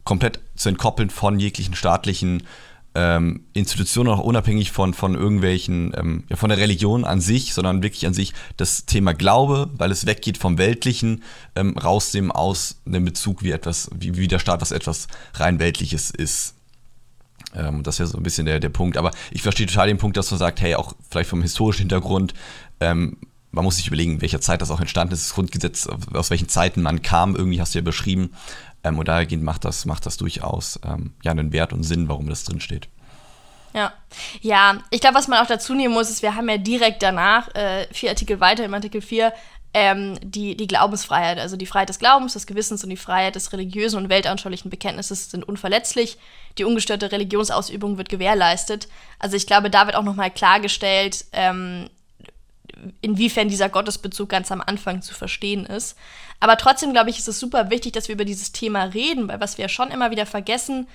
komplett 0.03 0.39
zu 0.55 0.69
entkoppeln 0.69 1.09
von 1.09 1.39
jeglichen 1.39 1.75
staatlichen 1.75 2.43
ähm, 2.95 3.45
Institutionen, 3.53 4.09
auch 4.09 4.19
unabhängig 4.19 4.71
von, 4.71 4.93
von 4.93 5.15
irgendwelchen, 5.15 5.93
ähm, 5.97 6.23
ja, 6.29 6.35
von 6.35 6.49
der 6.49 6.59
Religion 6.59 7.05
an 7.05 7.21
sich, 7.21 7.53
sondern 7.53 7.81
wirklich 7.81 8.05
an 8.05 8.13
sich 8.13 8.33
das 8.57 8.85
Thema 8.85 9.13
Glaube, 9.13 9.69
weil 9.73 9.91
es 9.91 10.05
weggeht 10.05 10.37
vom 10.37 10.57
Weltlichen, 10.57 11.23
ähm, 11.55 11.77
raus 11.77 12.11
dem 12.11 12.31
aus 12.31 12.81
dem 12.85 13.05
Bezug, 13.05 13.43
wie 13.43 13.51
etwas, 13.51 13.89
wie, 13.95 14.15
wie 14.15 14.27
der 14.27 14.39
Staat 14.39 14.61
was 14.61 14.71
etwas 14.71 15.07
rein 15.33 15.59
Weltliches 15.59 16.11
ist. 16.11 16.55
Ähm, 17.55 17.83
das 17.83 17.99
wäre 17.99 18.07
so 18.07 18.17
ein 18.17 18.23
bisschen 18.23 18.45
der, 18.45 18.59
der 18.59 18.69
Punkt. 18.69 18.97
Aber 18.97 19.11
ich 19.31 19.41
verstehe 19.41 19.67
total 19.67 19.87
den 19.87 19.97
Punkt, 19.97 20.17
dass 20.17 20.31
man 20.31 20.37
sagt, 20.37 20.61
hey, 20.61 20.75
auch 20.75 20.93
vielleicht 21.09 21.29
vom 21.29 21.41
historischen 21.41 21.81
Hintergrund, 21.81 22.33
ähm, 22.79 23.17
man 23.51 23.63
muss 23.63 23.77
sich 23.77 23.87
überlegen, 23.87 24.13
in 24.13 24.21
welcher 24.21 24.41
Zeit 24.41 24.61
das 24.61 24.71
auch 24.71 24.79
entstanden 24.79 25.13
ist, 25.13 25.25
das 25.25 25.35
Grundgesetz, 25.35 25.87
aus 26.13 26.31
welchen 26.31 26.49
Zeiten 26.49 26.81
man 26.81 27.03
kam, 27.03 27.35
irgendwie 27.35 27.61
hast 27.61 27.75
du 27.75 27.79
ja 27.79 27.83
beschrieben. 27.83 28.33
Ähm, 28.83 28.97
und 28.99 29.07
dahergehend 29.07 29.43
macht 29.43 29.63
das, 29.63 29.85
macht 29.85 30.05
das 30.05 30.17
durchaus 30.17 30.79
ähm, 30.85 31.13
ja, 31.23 31.31
einen 31.31 31.53
Wert 31.53 31.71
und 31.71 31.83
Sinn, 31.83 32.09
warum 32.09 32.27
das 32.27 32.43
drinsteht. 32.43 32.89
Ja, 33.73 33.91
ja, 34.41 34.83
ich 34.91 35.01
glaube, 35.01 35.15
was 35.15 35.27
man 35.27 35.39
auch 35.39 35.47
dazu 35.47 35.73
nehmen 35.73 35.93
muss, 35.93 36.09
ist, 36.09 36.21
wir 36.21 36.35
haben 36.35 36.47
ja 36.47 36.57
direkt 36.57 37.01
danach, 37.01 37.53
äh, 37.55 37.87
vier 37.91 38.11
Artikel 38.11 38.39
weiter, 38.39 38.65
im 38.65 38.73
Artikel 38.73 39.01
4, 39.01 39.33
ähm, 39.73 40.19
die, 40.21 40.55
die 40.55 40.67
Glaubensfreiheit, 40.67 41.39
also 41.39 41.57
die 41.57 41.65
Freiheit 41.65 41.89
des 41.89 41.99
Glaubens, 41.99 42.33
des 42.33 42.45
Gewissens 42.45 42.83
und 42.83 42.89
die 42.89 42.97
Freiheit 42.97 43.35
des 43.35 43.51
religiösen 43.53 43.97
und 43.97 44.09
weltanschaulichen 44.09 44.69
Bekenntnisses 44.69 45.31
sind 45.31 45.43
unverletzlich. 45.43 46.17
Die 46.57 46.63
ungestörte 46.63 47.11
Religionsausübung 47.11 47.97
wird 47.97 48.09
gewährleistet. 48.09 48.87
Also 49.17 49.35
ich 49.35 49.47
glaube, 49.47 49.71
da 49.71 49.87
wird 49.87 49.95
auch 49.95 50.03
nochmal 50.03 50.29
klargestellt, 50.29 51.25
ähm, 51.31 51.89
inwiefern 53.01 53.49
dieser 53.49 53.69
Gottesbezug 53.69 54.29
ganz 54.29 54.51
am 54.51 54.61
Anfang 54.61 55.01
zu 55.01 55.13
verstehen 55.15 55.65
ist. 55.65 55.97
Aber 56.39 56.57
trotzdem, 56.57 56.91
glaube 56.91 57.09
ich, 57.09 57.17
ist 57.17 57.27
es 57.27 57.39
super 57.39 57.69
wichtig, 57.69 57.93
dass 57.93 58.09
wir 58.09 58.15
über 58.15 58.25
dieses 58.25 58.51
Thema 58.51 58.83
reden, 58.83 59.27
weil 59.27 59.39
was 59.39 59.57
wir 59.57 59.69
schon 59.69 59.89
immer 59.89 60.11
wieder 60.11 60.25
vergessen, 60.25 60.87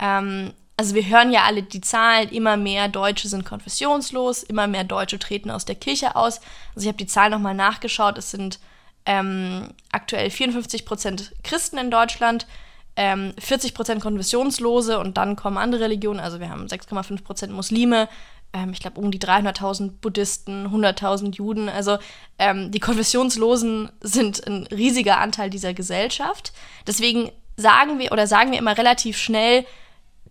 ähm, 0.00 0.52
also 0.78 0.94
wir 0.94 1.06
hören 1.08 1.32
ja 1.32 1.42
alle 1.42 1.64
die 1.64 1.80
Zahlen, 1.80 2.28
immer 2.28 2.56
mehr 2.56 2.86
Deutsche 2.86 3.26
sind 3.26 3.44
konfessionslos, 3.44 4.44
immer 4.44 4.68
mehr 4.68 4.84
Deutsche 4.84 5.18
treten 5.18 5.50
aus 5.50 5.64
der 5.64 5.74
Kirche 5.74 6.14
aus. 6.14 6.40
Also 6.74 6.82
ich 6.82 6.86
habe 6.86 6.98
die 6.98 7.08
Zahlen 7.08 7.32
nochmal 7.32 7.54
nachgeschaut, 7.54 8.16
es 8.16 8.30
sind 8.30 8.60
ähm, 9.04 9.70
aktuell 9.90 10.30
54 10.30 10.86
Prozent 10.86 11.32
Christen 11.42 11.78
in 11.78 11.90
Deutschland, 11.90 12.46
ähm, 12.94 13.34
40 13.40 13.74
Prozent 13.74 14.00
Konfessionslose 14.00 15.00
und 15.00 15.16
dann 15.16 15.34
kommen 15.34 15.58
andere 15.58 15.82
Religionen, 15.82 16.20
also 16.20 16.38
wir 16.38 16.48
haben 16.48 16.66
6,5 16.66 17.24
Prozent 17.24 17.52
Muslime, 17.52 18.08
ähm, 18.52 18.70
ich 18.70 18.78
glaube 18.78 19.00
um 19.00 19.10
die 19.10 19.18
300.000 19.18 19.94
Buddhisten, 20.00 20.68
100.000 20.68 21.34
Juden. 21.34 21.68
Also 21.68 21.98
ähm, 22.38 22.70
die 22.70 22.80
Konfessionslosen 22.80 23.90
sind 24.00 24.46
ein 24.46 24.68
riesiger 24.68 25.18
Anteil 25.18 25.50
dieser 25.50 25.74
Gesellschaft. 25.74 26.52
Deswegen 26.86 27.32
sagen 27.56 27.98
wir 27.98 28.12
oder 28.12 28.28
sagen 28.28 28.52
wir 28.52 28.58
immer 28.60 28.78
relativ 28.78 29.18
schnell, 29.18 29.66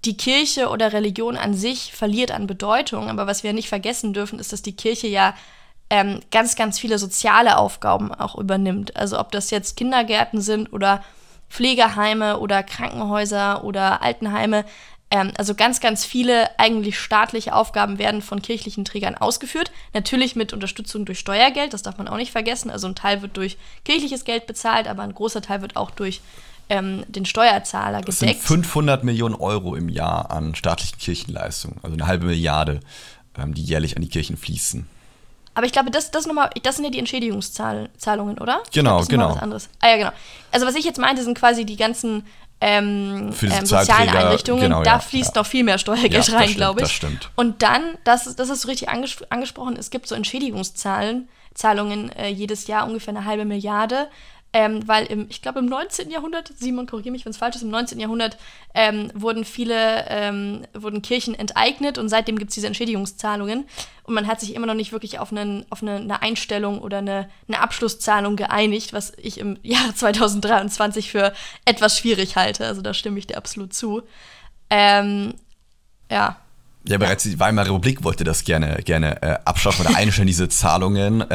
die 0.06 0.18
Kirche 0.18 0.70
oder 0.70 0.94
Religion 0.94 1.38
an 1.38 1.54
sich 1.54 1.94
verliert 1.94 2.32
an 2.32 2.48
Bedeutung. 2.48 3.10
Aber 3.10 3.28
was 3.28 3.44
wir 3.44 3.54
nicht 3.54 3.70
vergessen 3.70 4.14
dürfen, 4.14 4.40
ist, 4.40 4.54
dass 4.54 4.62
die 4.62 4.76
Kirche 4.76 5.08
ja 5.08 5.34
ähm, 5.90 6.20
ganz, 6.32 6.56
ganz 6.56 6.80
viele 6.80 7.00
soziale 7.00 7.58
Aufgaben 7.58 8.14
auch 8.14 8.36
übernimmt. 8.36 8.96
Also 8.96 9.20
ob 9.20 9.32
das 9.32 9.50
jetzt 9.52 9.78
Kindergärten 9.78 10.42
sind 10.42 10.72
oder 10.74 11.04
Pflegeheime 11.50 12.40
oder 12.40 12.64
Krankenhäuser 12.64 13.64
oder 13.64 14.02
Altenheime. 14.02 14.66
Ähm, 15.10 15.32
also 15.38 15.56
ganz, 15.56 15.80
ganz 15.80 16.06
viele 16.06 16.60
eigentlich 16.60 17.00
staatliche 17.00 17.56
Aufgaben 17.56 18.00
werden 18.00 18.22
von 18.22 18.42
kirchlichen 18.42 18.84
Trägern 18.84 19.16
ausgeführt. 19.16 19.72
Natürlich 19.94 20.36
mit 20.36 20.54
Unterstützung 20.54 21.06
durch 21.06 21.20
Steuergeld, 21.20 21.74
das 21.74 21.84
darf 21.84 21.98
man 21.98 22.08
auch 22.08 22.18
nicht 22.18 22.32
vergessen. 22.32 22.70
Also 22.70 22.88
ein 22.88 22.96
Teil 22.96 23.22
wird 23.22 23.38
durch 23.38 23.58
kirchliches 23.86 24.26
Geld 24.26 24.46
bezahlt, 24.48 24.88
aber 24.88 25.04
ein 25.04 25.14
großer 25.14 25.42
Teil 25.42 25.62
wird 25.62 25.78
auch 25.78 25.92
durch 25.92 26.22
ähm, 26.70 27.04
den 27.08 27.26
Steuerzahler 27.26 28.00
gedeckt. 28.00 28.10
Das 28.10 28.20
sind 28.20 28.36
500 28.36 29.04
Millionen 29.04 29.36
Euro 29.36 29.76
im 29.76 29.90
Jahr 29.90 30.32
an 30.32 30.56
staatlichen 30.56 30.98
Kirchenleistungen, 30.98 31.80
also 31.84 31.94
eine 31.94 32.08
halbe 32.08 32.26
Milliarde, 32.26 32.80
ähm, 33.38 33.54
die 33.54 33.64
jährlich 33.64 33.96
an 33.96 34.02
die 34.02 34.10
Kirchen 34.10 34.38
fließen. 34.38 34.88
Aber 35.54 35.66
ich 35.66 35.72
glaube, 35.72 35.90
das, 35.90 36.12
das, 36.12 36.28
nochmal, 36.28 36.52
das 36.62 36.76
sind 36.76 36.86
ja 36.86 36.92
die 36.92 37.00
Entschädigungszahlungen, 37.00 38.38
oder? 38.38 38.62
Genau, 38.74 38.98
glaub, 38.98 39.10
genau. 39.10 39.30
Was 39.32 39.42
anderes. 39.42 39.70
Ah 39.80 39.90
ja, 39.90 39.98
genau. 39.98 40.12
Also 40.52 40.68
was 40.68 40.76
ich 40.76 40.86
jetzt 40.86 41.00
meinte, 41.00 41.24
sind 41.24 41.38
quasi 41.38 41.66
die 41.66 41.78
ganzen 41.78 42.28
ähm, 42.62 43.34
ähm, 43.42 43.66
sozialen 43.66 44.10
Einrichtungen, 44.10 44.62
genau, 44.62 44.84
da 44.84 44.94
ja, 44.94 45.00
fließt 45.00 45.36
ja. 45.36 45.42
noch 45.42 45.48
viel 45.48 45.64
mehr 45.64 45.78
Steuergeld 45.78 46.28
ja, 46.28 46.38
rein, 46.38 46.54
glaube 46.54 46.82
ich. 46.82 46.88
Das 46.88 46.92
stimmt. 46.92 47.32
Und 47.36 47.64
dann, 47.64 47.98
das, 48.04 48.36
das 48.36 48.50
hast 48.50 48.66
du 48.66 48.68
richtig 48.68 48.90
anges 48.90 49.18
angesprochen, 49.30 49.78
es 49.78 49.90
gibt 49.90 50.08
so 50.08 50.16
Entschädigungszahlungen 50.16 51.28
Zahlungen 51.58 52.12
äh, 52.12 52.30
jedes 52.30 52.68
Jahr 52.68 52.88
ungefähr 52.88 53.16
eine 53.16 53.26
halbe 53.26 53.44
Milliarde 53.44 54.08
ähm, 54.54 54.88
weil 54.88 55.06
im, 55.08 55.28
ich 55.30 55.42
glaube 55.42 55.60
im 55.60 55.66
19. 55.66 56.10
Jahrhundert, 56.10 56.52
Simon, 56.58 56.88
korrigiere 56.88 57.12
mich, 57.12 57.26
wenn 57.26 57.32
es 57.32 57.38
falsch 57.38 57.56
ist, 57.56 57.64
im 57.64 57.70
19. 57.70 58.00
Jahrhundert 58.00 58.38
ähm, 58.74 59.12
wurden 59.14 59.46
viele, 59.46 60.06
ähm, 60.10 60.66
wurden 60.74 61.02
Kirchen 61.02 61.36
enteignet 61.36 61.98
und 61.98 62.10
seitdem 62.10 62.40
gibt 62.40 62.50
es 62.50 62.56
diese 62.56 62.68
Entschädigungszahlungen 62.68 63.66
und 64.04 64.14
man 64.14 64.26
hat 64.26 64.40
sich 64.40 64.56
immer 64.56 64.66
noch 64.66 64.74
nicht 64.74 64.94
wirklich 64.94 65.20
auf, 65.20 65.32
einen, 65.32 65.66
auf 65.70 65.82
eine, 65.82 65.98
eine 65.98 66.22
Einstellung 66.22 66.80
oder 66.80 67.00
eine, 67.00 67.30
eine 67.48 67.60
Abschlusszahlung 67.60 68.38
geeinigt, 68.38 68.94
was 68.94 69.12
ich 69.18 69.38
im 69.38 69.60
Jahr 69.64 69.94
2023 69.94 71.12
für 71.12 71.34
etwas 71.66 71.98
schwierig 71.98 72.38
halte. 72.38 72.66
Also 72.66 72.82
da 72.82 72.94
stimme 72.94 73.20
ich 73.20 73.28
dir 73.28 73.38
absolut 73.38 73.74
zu. 73.74 74.04
Ähm, 74.70 75.34
ja, 76.10 76.38
ja, 76.88 76.98
bereits 76.98 77.24
die 77.24 77.40
Weimarer 77.40 77.68
Republik 77.68 78.04
wollte 78.04 78.24
das 78.24 78.44
gerne, 78.44 78.82
gerne 78.84 79.22
äh, 79.22 79.38
abschaffen 79.46 79.86
oder 79.86 79.96
einstellen, 79.96 80.28
diese 80.28 80.48
Zahlungen. 80.48 81.26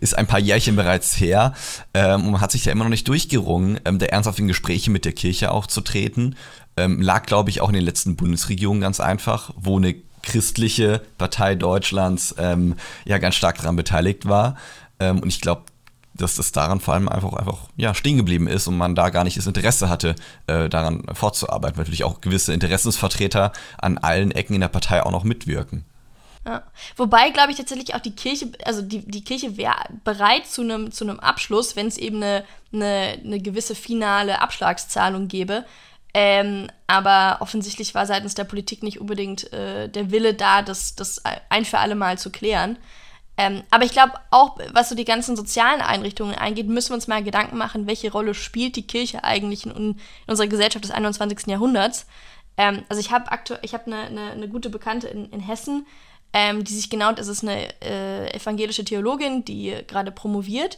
ist 0.00 0.18
ein 0.18 0.26
paar 0.26 0.40
Jährchen 0.40 0.76
bereits 0.76 1.18
her 1.20 1.54
ähm, 1.94 2.24
und 2.26 2.32
man 2.32 2.40
hat 2.40 2.52
sich 2.52 2.64
da 2.64 2.72
immer 2.72 2.84
noch 2.84 2.90
nicht 2.90 3.06
durchgerungen, 3.06 3.80
ähm, 3.84 3.98
der 3.98 4.12
ernsthaften 4.12 4.48
Gespräche 4.48 4.90
mit 4.90 5.04
der 5.04 5.12
Kirche 5.12 5.52
auch 5.52 5.66
zu 5.66 5.80
treten. 5.80 6.34
Ähm, 6.76 7.00
lag, 7.00 7.26
glaube 7.26 7.50
ich, 7.50 7.60
auch 7.60 7.68
in 7.68 7.74
den 7.74 7.84
letzten 7.84 8.16
Bundesregierungen 8.16 8.80
ganz 8.80 9.00
einfach, 9.00 9.52
wo 9.56 9.76
eine 9.76 9.94
christliche 10.22 11.02
Partei 11.18 11.54
Deutschlands 11.54 12.34
ähm, 12.38 12.74
ja 13.04 13.18
ganz 13.18 13.36
stark 13.36 13.58
daran 13.58 13.76
beteiligt 13.76 14.28
war. 14.28 14.56
Ähm, 14.98 15.20
und 15.20 15.28
ich 15.28 15.40
glaube, 15.40 15.62
dass 16.14 16.36
das 16.36 16.52
daran 16.52 16.80
vor 16.80 16.94
allem 16.94 17.08
einfach, 17.08 17.32
einfach 17.32 17.68
ja, 17.76 17.94
stehen 17.94 18.16
geblieben 18.16 18.46
ist 18.46 18.66
und 18.66 18.76
man 18.76 18.94
da 18.94 19.10
gar 19.10 19.24
nicht 19.24 19.36
das 19.36 19.46
Interesse 19.46 19.88
hatte, 19.88 20.14
äh, 20.46 20.68
daran 20.68 21.04
fortzuarbeiten, 21.12 21.76
weil 21.76 21.84
natürlich 21.84 22.04
auch 22.04 22.20
gewisse 22.20 22.52
Interessensvertreter 22.52 23.52
an 23.78 23.98
allen 23.98 24.30
Ecken 24.30 24.54
in 24.54 24.60
der 24.60 24.68
Partei 24.68 25.02
auch 25.02 25.12
noch 25.12 25.24
mitwirken. 25.24 25.84
Ja. 26.46 26.62
Wobei, 26.96 27.30
glaube 27.30 27.50
ich, 27.52 27.58
tatsächlich 27.58 27.94
auch 27.94 28.00
die 28.00 28.14
Kirche, 28.14 28.50
also 28.64 28.82
die, 28.82 29.06
die 29.06 29.22
Kirche 29.22 29.56
wäre 29.56 29.74
bereit 30.04 30.46
zu 30.46 30.62
einem 30.62 30.90
zu 30.90 31.06
Abschluss, 31.20 31.76
wenn 31.76 31.86
es 31.86 31.98
eben 31.98 32.16
eine, 32.16 32.44
eine, 32.72 33.18
eine 33.24 33.40
gewisse 33.40 33.74
finale 33.74 34.40
Abschlagszahlung 34.40 35.28
gäbe. 35.28 35.64
Ähm, 36.12 36.68
aber 36.86 37.36
offensichtlich 37.40 37.94
war 37.94 38.06
seitens 38.06 38.34
der 38.34 38.44
Politik 38.44 38.82
nicht 38.82 39.00
unbedingt 39.00 39.52
äh, 39.52 39.88
der 39.88 40.10
Wille 40.10 40.34
da, 40.34 40.62
das, 40.62 40.96
das 40.96 41.22
ein 41.50 41.64
für 41.64 41.78
alle 41.78 41.94
Mal 41.94 42.18
zu 42.18 42.30
klären. 42.30 42.78
Ähm, 43.40 43.62
aber 43.70 43.84
ich 43.86 43.92
glaube 43.92 44.12
auch, 44.30 44.58
was 44.74 44.90
so 44.90 44.94
die 44.94 45.06
ganzen 45.06 45.34
sozialen 45.34 45.80
Einrichtungen 45.80 46.34
eingeht, 46.34 46.68
müssen 46.68 46.90
wir 46.90 46.96
uns 46.96 47.08
mal 47.08 47.24
Gedanken 47.24 47.56
machen, 47.56 47.86
welche 47.86 48.12
Rolle 48.12 48.34
spielt 48.34 48.76
die 48.76 48.86
Kirche 48.86 49.24
eigentlich 49.24 49.64
in, 49.64 49.72
in 49.72 49.96
unserer 50.26 50.46
Gesellschaft 50.46 50.84
des 50.84 50.90
21. 50.90 51.46
Jahrhunderts. 51.46 52.06
Ähm, 52.58 52.82
also 52.90 53.00
ich 53.00 53.10
habe 53.12 53.32
aktuell, 53.32 53.60
ich 53.62 53.72
habe 53.72 53.86
eine, 53.86 54.02
eine, 54.02 54.32
eine, 54.32 54.48
gute 54.48 54.68
Bekannte 54.68 55.08
in, 55.08 55.30
in 55.30 55.40
Hessen, 55.40 55.86
ähm, 56.34 56.64
die 56.64 56.74
sich 56.74 56.90
genau, 56.90 57.12
das 57.12 57.28
ist 57.28 57.42
eine 57.42 57.68
äh, 57.80 58.30
evangelische 58.36 58.84
Theologin, 58.84 59.42
die 59.42 59.74
gerade 59.86 60.12
promoviert 60.12 60.76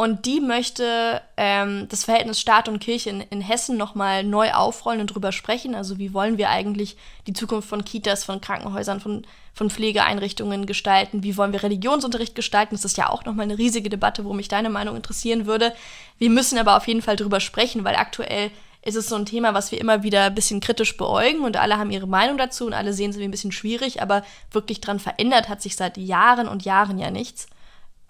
und 0.00 0.24
die 0.24 0.40
möchte 0.40 1.20
ähm, 1.36 1.86
das 1.90 2.04
Verhältnis 2.04 2.40
Staat 2.40 2.70
und 2.70 2.78
Kirche 2.78 3.10
in, 3.10 3.20
in 3.20 3.42
Hessen 3.42 3.76
nochmal 3.76 4.24
neu 4.24 4.50
aufrollen 4.50 5.02
und 5.02 5.08
drüber 5.08 5.30
sprechen. 5.30 5.74
Also 5.74 5.98
wie 5.98 6.14
wollen 6.14 6.38
wir 6.38 6.48
eigentlich 6.48 6.96
die 7.26 7.34
Zukunft 7.34 7.68
von 7.68 7.84
Kitas, 7.84 8.24
von 8.24 8.40
Krankenhäusern, 8.40 9.00
von, 9.00 9.26
von 9.52 9.68
Pflegeeinrichtungen 9.68 10.64
gestalten? 10.64 11.22
Wie 11.22 11.36
wollen 11.36 11.52
wir 11.52 11.62
Religionsunterricht 11.62 12.34
gestalten? 12.34 12.74
Das 12.74 12.86
ist 12.86 12.96
ja 12.96 13.10
auch 13.10 13.26
nochmal 13.26 13.44
eine 13.44 13.58
riesige 13.58 13.90
Debatte, 13.90 14.24
wo 14.24 14.32
mich 14.32 14.48
deine 14.48 14.70
Meinung 14.70 14.96
interessieren 14.96 15.44
würde. 15.44 15.74
Wir 16.16 16.30
müssen 16.30 16.56
aber 16.56 16.78
auf 16.78 16.88
jeden 16.88 17.02
Fall 17.02 17.16
drüber 17.16 17.40
sprechen, 17.40 17.84
weil 17.84 17.96
aktuell 17.96 18.50
ist 18.80 18.96
es 18.96 19.06
so 19.06 19.16
ein 19.16 19.26
Thema, 19.26 19.52
was 19.52 19.70
wir 19.70 19.78
immer 19.78 20.02
wieder 20.02 20.24
ein 20.24 20.34
bisschen 20.34 20.60
kritisch 20.60 20.96
beäugen 20.96 21.40
und 21.40 21.58
alle 21.58 21.76
haben 21.76 21.90
ihre 21.90 22.08
Meinung 22.08 22.38
dazu 22.38 22.64
und 22.64 22.72
alle 22.72 22.94
sehen 22.94 23.10
es 23.10 23.18
wie 23.18 23.24
ein 23.24 23.30
bisschen 23.30 23.52
schwierig, 23.52 24.00
aber 24.00 24.22
wirklich 24.50 24.80
dran 24.80 24.98
verändert 24.98 25.50
hat 25.50 25.60
sich 25.60 25.76
seit 25.76 25.98
Jahren 25.98 26.48
und 26.48 26.64
Jahren 26.64 26.96
ja 26.96 27.10
nichts. 27.10 27.48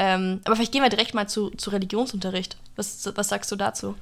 Ähm, 0.02 0.40
aber 0.44 0.56
vielleicht 0.56 0.72
gehen 0.72 0.82
wir 0.82 0.88
direkt 0.88 1.12
mal 1.12 1.28
zu, 1.28 1.50
zu 1.50 1.68
Religionsunterricht. 1.68 2.56
Was, 2.74 3.12
was 3.14 3.28
sagst 3.28 3.52
du 3.52 3.56
dazu? 3.56 3.96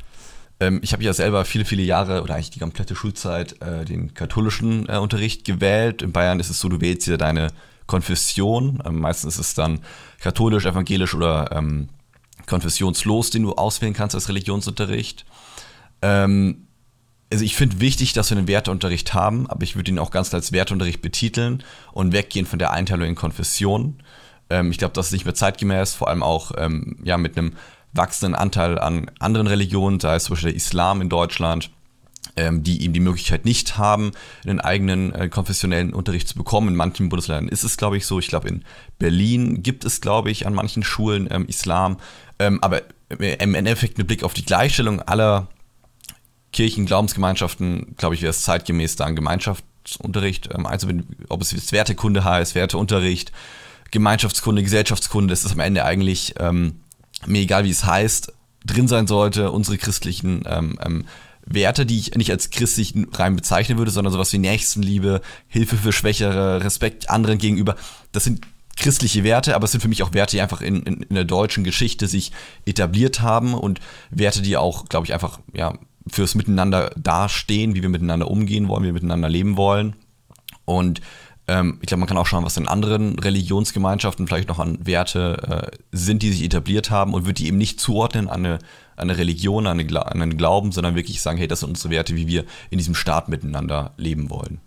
Ähm, 0.61 0.79
ich 0.81 0.93
habe 0.93 1.03
ja 1.03 1.13
selber 1.13 1.45
viele, 1.45 1.65
viele 1.65 1.83
Jahre 1.83 2.23
oder 2.23 2.37
eigentlich 2.37 2.51
die 2.51 2.61
komplette 2.61 2.95
Schulzeit 2.95 3.61
äh, 3.61 3.85
den 3.85 4.15
katholischen 4.15 4.89
äh, 4.89 4.99
Unterricht 4.99 5.45
gewählt. 5.45 6.03
In 6.03 6.13
Bayern 6.13 6.39
ist 6.39 6.51
es 6.51 6.61
so, 6.61 6.69
du 6.69 6.81
wählst 6.81 7.07
hier 7.07 7.19
deine 7.19 7.49
Konfession. 7.89 8.81
Ähm, 8.87 9.01
meistens 9.01 9.35
ist 9.35 9.41
es 9.41 9.55
dann 9.55 9.81
katholisch, 10.21 10.67
evangelisch 10.67 11.15
oder 11.17 11.51
ähm, 11.51 11.89
konfessionslos, 12.47 13.31
den 13.31 13.43
du 13.43 13.55
auswählen 13.55 13.93
kannst 13.93 14.15
als 14.15 14.29
Religionsunterricht. 14.29 15.27
Ähm, 16.01 16.69
also 17.33 17.45
ich 17.45 17.57
finde 17.57 17.81
wichtig, 17.81 18.13
dass 18.13 18.31
wir 18.31 18.39
einen 18.39 18.47
Werteunterricht 18.47 19.15
haben, 19.15 19.51
aber 19.51 19.65
ich 19.65 19.75
würde 19.75 19.91
ihn 19.91 19.99
auch 19.99 20.13
ganz 20.13 20.33
als 20.33 20.53
Werteunterricht 20.53 21.03
betiteln 21.03 21.65
und 21.91 22.13
weggehen 22.13 22.47
von 22.47 22.61
der 22.61 22.71
Einteilung 22.71 23.09
in 23.09 23.17
Konfessionen. 23.17 24.01
Ähm, 24.51 24.71
ich 24.71 24.79
glaube, 24.79 24.95
das 24.95 25.07
ist 25.07 25.13
nicht 25.13 25.25
mehr 25.25 25.35
zeitgemäß, 25.35 25.95
vor 25.95 26.09
allem 26.09 26.23
auch 26.23 26.53
ähm, 26.57 26.97
ja, 27.03 27.17
mit 27.19 27.37
einem 27.37 27.53
wachsenden 27.93 28.35
Anteil 28.35 28.79
an 28.79 29.11
anderen 29.19 29.47
Religionen, 29.47 30.01
sei 30.01 30.17
es 30.17 30.25
zum 30.25 30.35
Beispiel 30.35 30.51
der 30.51 30.57
Islam 30.57 31.01
in 31.01 31.09
Deutschland, 31.09 31.71
ähm, 32.37 32.63
die 32.63 32.83
eben 32.83 32.93
die 32.93 33.01
Möglichkeit 33.01 33.45
nicht 33.45 33.79
haben, 33.79 34.13
einen 34.47 34.61
eigenen 34.61 35.13
äh, 35.15 35.29
konfessionellen 35.29 35.93
Unterricht 35.93 36.29
zu 36.29 36.37
bekommen. 36.37 36.69
In 36.69 36.77
manchen 36.77 37.09
Bundesländern 37.09 37.49
ist 37.49 37.65
es, 37.65 37.77
glaube 37.77 37.97
ich, 37.97 38.07
so. 38.07 38.19
Ich 38.19 38.29
glaube, 38.29 38.49
in 38.49 38.65
Berlin 38.99 39.63
gibt 39.63 39.85
es, 39.85 40.01
glaube 40.01 40.31
ich, 40.31 40.47
an 40.47 40.55
manchen 40.55 40.83
Schulen 40.83 41.29
ähm, 41.31 41.47
Islam. 41.47 41.97
Ähm, 42.39 42.63
aber 42.63 42.83
im 43.11 43.55
Endeffekt 43.55 43.97
mit 43.97 44.07
Blick 44.07 44.23
auf 44.23 44.35
die 44.35 44.45
Gleichstellung 44.45 45.01
aller 45.01 45.49
Kirchen, 46.53 46.87
Glaubensgemeinschaften, 46.87 47.95
glaube 47.97 48.15
ich, 48.15 48.23
wäre 48.23 48.31
es 48.31 48.43
zeitgemäß, 48.43 48.97
da 48.97 49.07
einen 49.07 49.17
Gemeinschaftsunterricht 49.17 50.51
ähm, 50.55 50.67
einzubinden, 50.67 51.17
ob 51.29 51.41
es 51.41 51.53
jetzt 51.53 51.73
Wertekunde 51.73 52.25
heißt, 52.25 52.55
Werteunterricht, 52.55 53.33
Gemeinschaftskunde, 53.91 54.63
Gesellschaftskunde, 54.63 55.33
das 55.33 55.45
ist 55.45 55.53
am 55.53 55.61
Ende 55.61 55.85
eigentlich 55.85 56.35
ähm, 56.39 56.81
mir 57.27 57.41
egal, 57.41 57.65
wie 57.65 57.71
es 57.71 57.85
heißt, 57.85 58.33
drin 58.65 58.89
sein 58.89 59.07
sollte, 59.07 59.51
unsere 59.51 59.79
christlichen 59.79 60.43
ähm, 60.47 60.79
ähm, 60.85 61.05
Werte, 61.47 61.87
die 61.87 61.99
ich 61.99 62.15
nicht 62.15 62.31
als 62.31 62.51
christlich 62.51 62.95
rein 63.13 63.37
bezeichnen 63.37 63.79
würde, 63.79 63.91
sondern 63.91 64.13
sowas 64.13 64.33
wie 64.33 64.39
Nächstenliebe, 64.39 65.23
Hilfe 65.47 65.77
für 65.77 65.93
Schwächere, 65.93 66.63
Respekt 66.63 67.09
anderen 67.09 67.39
gegenüber. 67.39 67.77
Das 68.13 68.25
sind 68.25 68.47
christliche 68.77 69.25
Werte, 69.25 69.55
aber 69.55 69.65
es 69.65 69.73
sind 69.73 69.81
für 69.81 69.89
mich 69.89 70.03
auch 70.03 70.13
Werte, 70.13 70.37
die 70.37 70.41
einfach 70.43 70.61
in, 70.61 70.83
in, 70.83 71.03
in 71.03 71.15
der 71.15 71.25
deutschen 71.25 71.65
Geschichte 71.65 72.07
sich 72.07 72.33
etabliert 72.65 73.23
haben 73.23 73.55
und 73.55 73.81
Werte, 74.11 74.43
die 74.43 74.57
auch, 74.57 74.85
glaube 74.87 75.07
ich, 75.07 75.15
einfach 75.15 75.41
ja, 75.53 75.75
fürs 76.07 76.35
Miteinander 76.35 76.91
dastehen, 76.97 77.75
wie 77.75 77.83
wir 77.83 77.89
miteinander 77.89 78.31
umgehen 78.31 78.69
wollen, 78.69 78.83
wie 78.83 78.89
wir 78.89 78.93
miteinander 78.95 79.29
leben 79.29 79.57
wollen. 79.57 79.97
Und 80.65 81.01
ich 81.49 81.87
glaube, 81.87 82.01
man 82.01 82.09
kann 82.09 82.19
auch 82.19 82.27
schauen, 82.27 82.45
was 82.45 82.57
in 82.57 82.69
anderen 82.69 83.19
Religionsgemeinschaften 83.19 84.27
vielleicht 84.27 84.49
noch 84.49 84.59
an 84.59 84.85
Werte 84.87 85.71
äh, 85.73 85.77
sind, 85.93 86.23
die 86.23 86.31
sich 86.33 86.45
etabliert 86.45 86.91
haben 86.91 87.15
und 87.15 87.27
wird 87.27 87.39
die 87.39 87.47
eben 87.47 87.57
nicht 87.57 87.81
zuordnen 87.81 88.29
an 88.29 88.45
eine, 88.45 88.59
an 88.97 89.09
eine 89.09 89.17
Religion, 89.17 89.67
an, 89.67 89.81
eine, 89.81 90.07
an 90.07 90.23
einen 90.23 90.37
Glauben, 90.37 90.73
sondern 90.73 90.95
wirklich 90.95 91.23
sagen, 91.23 91.39
hey, 91.39 91.49
das 91.49 91.61
sind 91.61 91.71
unsere 91.71 91.91
Werte, 91.91 92.17
wie 92.17 92.27
wir 92.27 92.45
in 92.69 92.77
diesem 92.77 92.95
Staat 92.95 93.29
miteinander 93.29 93.95
leben 93.97 94.29
wollen. 94.29 94.61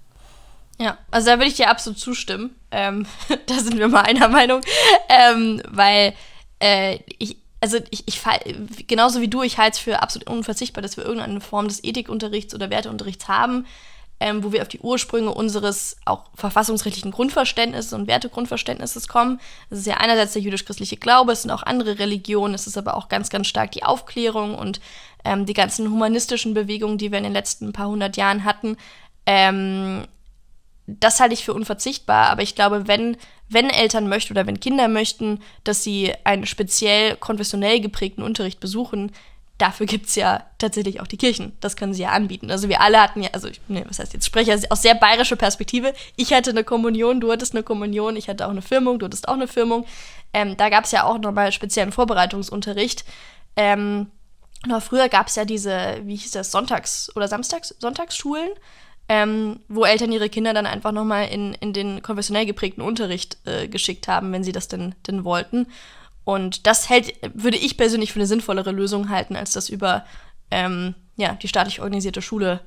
Ja, 0.79 0.97
also 1.11 1.27
da 1.27 1.33
würde 1.37 1.49
ich 1.49 1.55
dir 1.55 1.69
absolut 1.69 1.99
zustimmen. 1.99 2.55
Ähm, 2.71 3.05
da 3.45 3.59
sind 3.59 3.77
wir 3.77 3.87
mal 3.87 4.01
einer 4.01 4.27
Meinung. 4.27 4.61
Ähm, 5.09 5.61
weil 5.69 6.15
äh, 6.59 6.97
ich, 7.19 7.37
also 7.59 7.77
ich, 7.91 8.07
ich 8.07 8.21
genauso 8.87 9.21
wie 9.21 9.27
du, 9.27 9.43
ich 9.43 9.59
halte 9.59 9.75
es 9.75 9.79
für 9.79 10.01
absolut 10.01 10.27
unverzichtbar, 10.27 10.81
dass 10.81 10.97
wir 10.97 11.05
irgendeine 11.05 11.41
Form 11.41 11.67
des 11.67 11.83
Ethikunterrichts 11.83 12.55
oder 12.55 12.71
Werteunterrichts 12.71 13.27
haben, 13.27 13.67
ähm, 14.21 14.43
wo 14.43 14.51
wir 14.51 14.61
auf 14.61 14.67
die 14.67 14.79
Ursprünge 14.79 15.33
unseres 15.33 15.97
auch 16.05 16.25
verfassungsrechtlichen 16.35 17.11
Grundverständnisses 17.11 17.91
und 17.91 18.07
Wertegrundverständnisses 18.07 19.07
kommen. 19.07 19.41
Das 19.71 19.79
ist 19.79 19.87
ja 19.87 19.95
einerseits 19.95 20.33
der 20.33 20.43
jüdisch-christliche 20.43 20.97
Glaube, 20.97 21.31
es 21.31 21.41
sind 21.41 21.49
auch 21.49 21.63
andere 21.63 21.97
Religionen, 21.97 22.53
es 22.53 22.67
ist 22.67 22.77
aber 22.77 22.95
auch 22.95 23.09
ganz, 23.09 23.31
ganz 23.31 23.47
stark 23.47 23.71
die 23.71 23.83
Aufklärung 23.83 24.53
und 24.53 24.79
ähm, 25.25 25.47
die 25.47 25.53
ganzen 25.53 25.89
humanistischen 25.89 26.53
Bewegungen, 26.53 26.99
die 26.99 27.11
wir 27.11 27.17
in 27.17 27.23
den 27.23 27.33
letzten 27.33 27.73
paar 27.73 27.87
hundert 27.87 28.15
Jahren 28.15 28.43
hatten. 28.43 28.77
Ähm, 29.25 30.05
das 30.85 31.19
halte 31.19 31.33
ich 31.33 31.43
für 31.43 31.55
unverzichtbar, 31.55 32.29
aber 32.29 32.43
ich 32.43 32.53
glaube, 32.53 32.87
wenn, 32.87 33.17
wenn 33.49 33.71
Eltern 33.71 34.07
möchten 34.07 34.33
oder 34.33 34.45
wenn 34.45 34.59
Kinder 34.59 34.87
möchten, 34.87 35.39
dass 35.63 35.83
sie 35.83 36.13
einen 36.25 36.45
speziell 36.45 37.15
konfessionell 37.15 37.79
geprägten 37.81 38.21
Unterricht 38.21 38.59
besuchen, 38.59 39.11
dafür 39.61 39.85
gibt 39.85 40.07
es 40.07 40.15
ja 40.15 40.43
tatsächlich 40.57 41.01
auch 41.01 41.07
die 41.07 41.17
Kirchen. 41.17 41.53
Das 41.59 41.75
können 41.75 41.93
sie 41.93 42.03
ja 42.03 42.09
anbieten. 42.09 42.51
Also 42.51 42.69
wir 42.69 42.81
alle 42.81 43.01
hatten 43.01 43.21
ja, 43.21 43.29
also 43.33 43.47
ich, 43.47 43.61
nee, 43.67 43.83
was 43.87 43.99
heißt 43.99 44.13
jetzt, 44.13 44.25
spreche 44.25 44.59
aus 44.69 44.81
sehr 44.81 44.95
bayerischer 44.95 45.35
Perspektive. 45.35 45.93
Ich 46.15 46.33
hatte 46.33 46.49
eine 46.49 46.63
Kommunion, 46.63 47.21
du 47.21 47.31
hattest 47.31 47.53
eine 47.53 47.63
Kommunion, 47.63 48.15
ich 48.15 48.27
hatte 48.27 48.45
auch 48.45 48.51
eine 48.51 48.61
Firmung, 48.61 48.99
du 48.99 49.05
hattest 49.05 49.27
auch 49.27 49.33
eine 49.33 49.47
Firmung. 49.47 49.85
Ähm, 50.33 50.57
da 50.57 50.69
gab 50.69 50.85
es 50.85 50.91
ja 50.91 51.03
auch 51.03 51.17
nochmal 51.19 51.51
speziellen 51.51 51.91
Vorbereitungsunterricht. 51.91 53.05
Ähm, 53.55 54.11
noch 54.65 54.81
früher 54.81 55.09
gab 55.09 55.27
es 55.27 55.35
ja 55.35 55.45
diese, 55.45 56.01
wie 56.03 56.15
hieß 56.15 56.31
das, 56.31 56.51
Sonntags- 56.51 57.11
oder 57.15 57.27
Samstags, 57.27 57.75
Sonntagsschulen 57.79 58.51
ähm, 59.11 59.59
wo 59.67 59.83
Eltern 59.83 60.13
ihre 60.13 60.29
Kinder 60.29 60.53
dann 60.53 60.65
einfach 60.65 60.93
nochmal 60.93 61.27
in, 61.27 61.53
in 61.55 61.73
den 61.73 62.01
konfessionell 62.01 62.45
geprägten 62.45 62.81
Unterricht 62.81 63.39
äh, 63.43 63.67
geschickt 63.67 64.07
haben, 64.07 64.31
wenn 64.31 64.45
sie 64.45 64.53
das 64.53 64.69
denn, 64.69 64.95
denn 65.05 65.25
wollten. 65.25 65.67
Und 66.31 66.65
das 66.65 66.87
hält, 66.87 67.13
würde 67.33 67.57
ich 67.57 67.75
persönlich 67.75 68.13
für 68.13 68.19
eine 68.19 68.25
sinnvollere 68.25 68.71
Lösung 68.71 69.09
halten, 69.09 69.35
als 69.35 69.51
das 69.51 69.67
über 69.67 70.05
ähm, 70.49 70.95
ja, 71.17 71.33
die 71.33 71.49
staatlich 71.49 71.81
organisierte 71.81 72.21
Schule, 72.21 72.61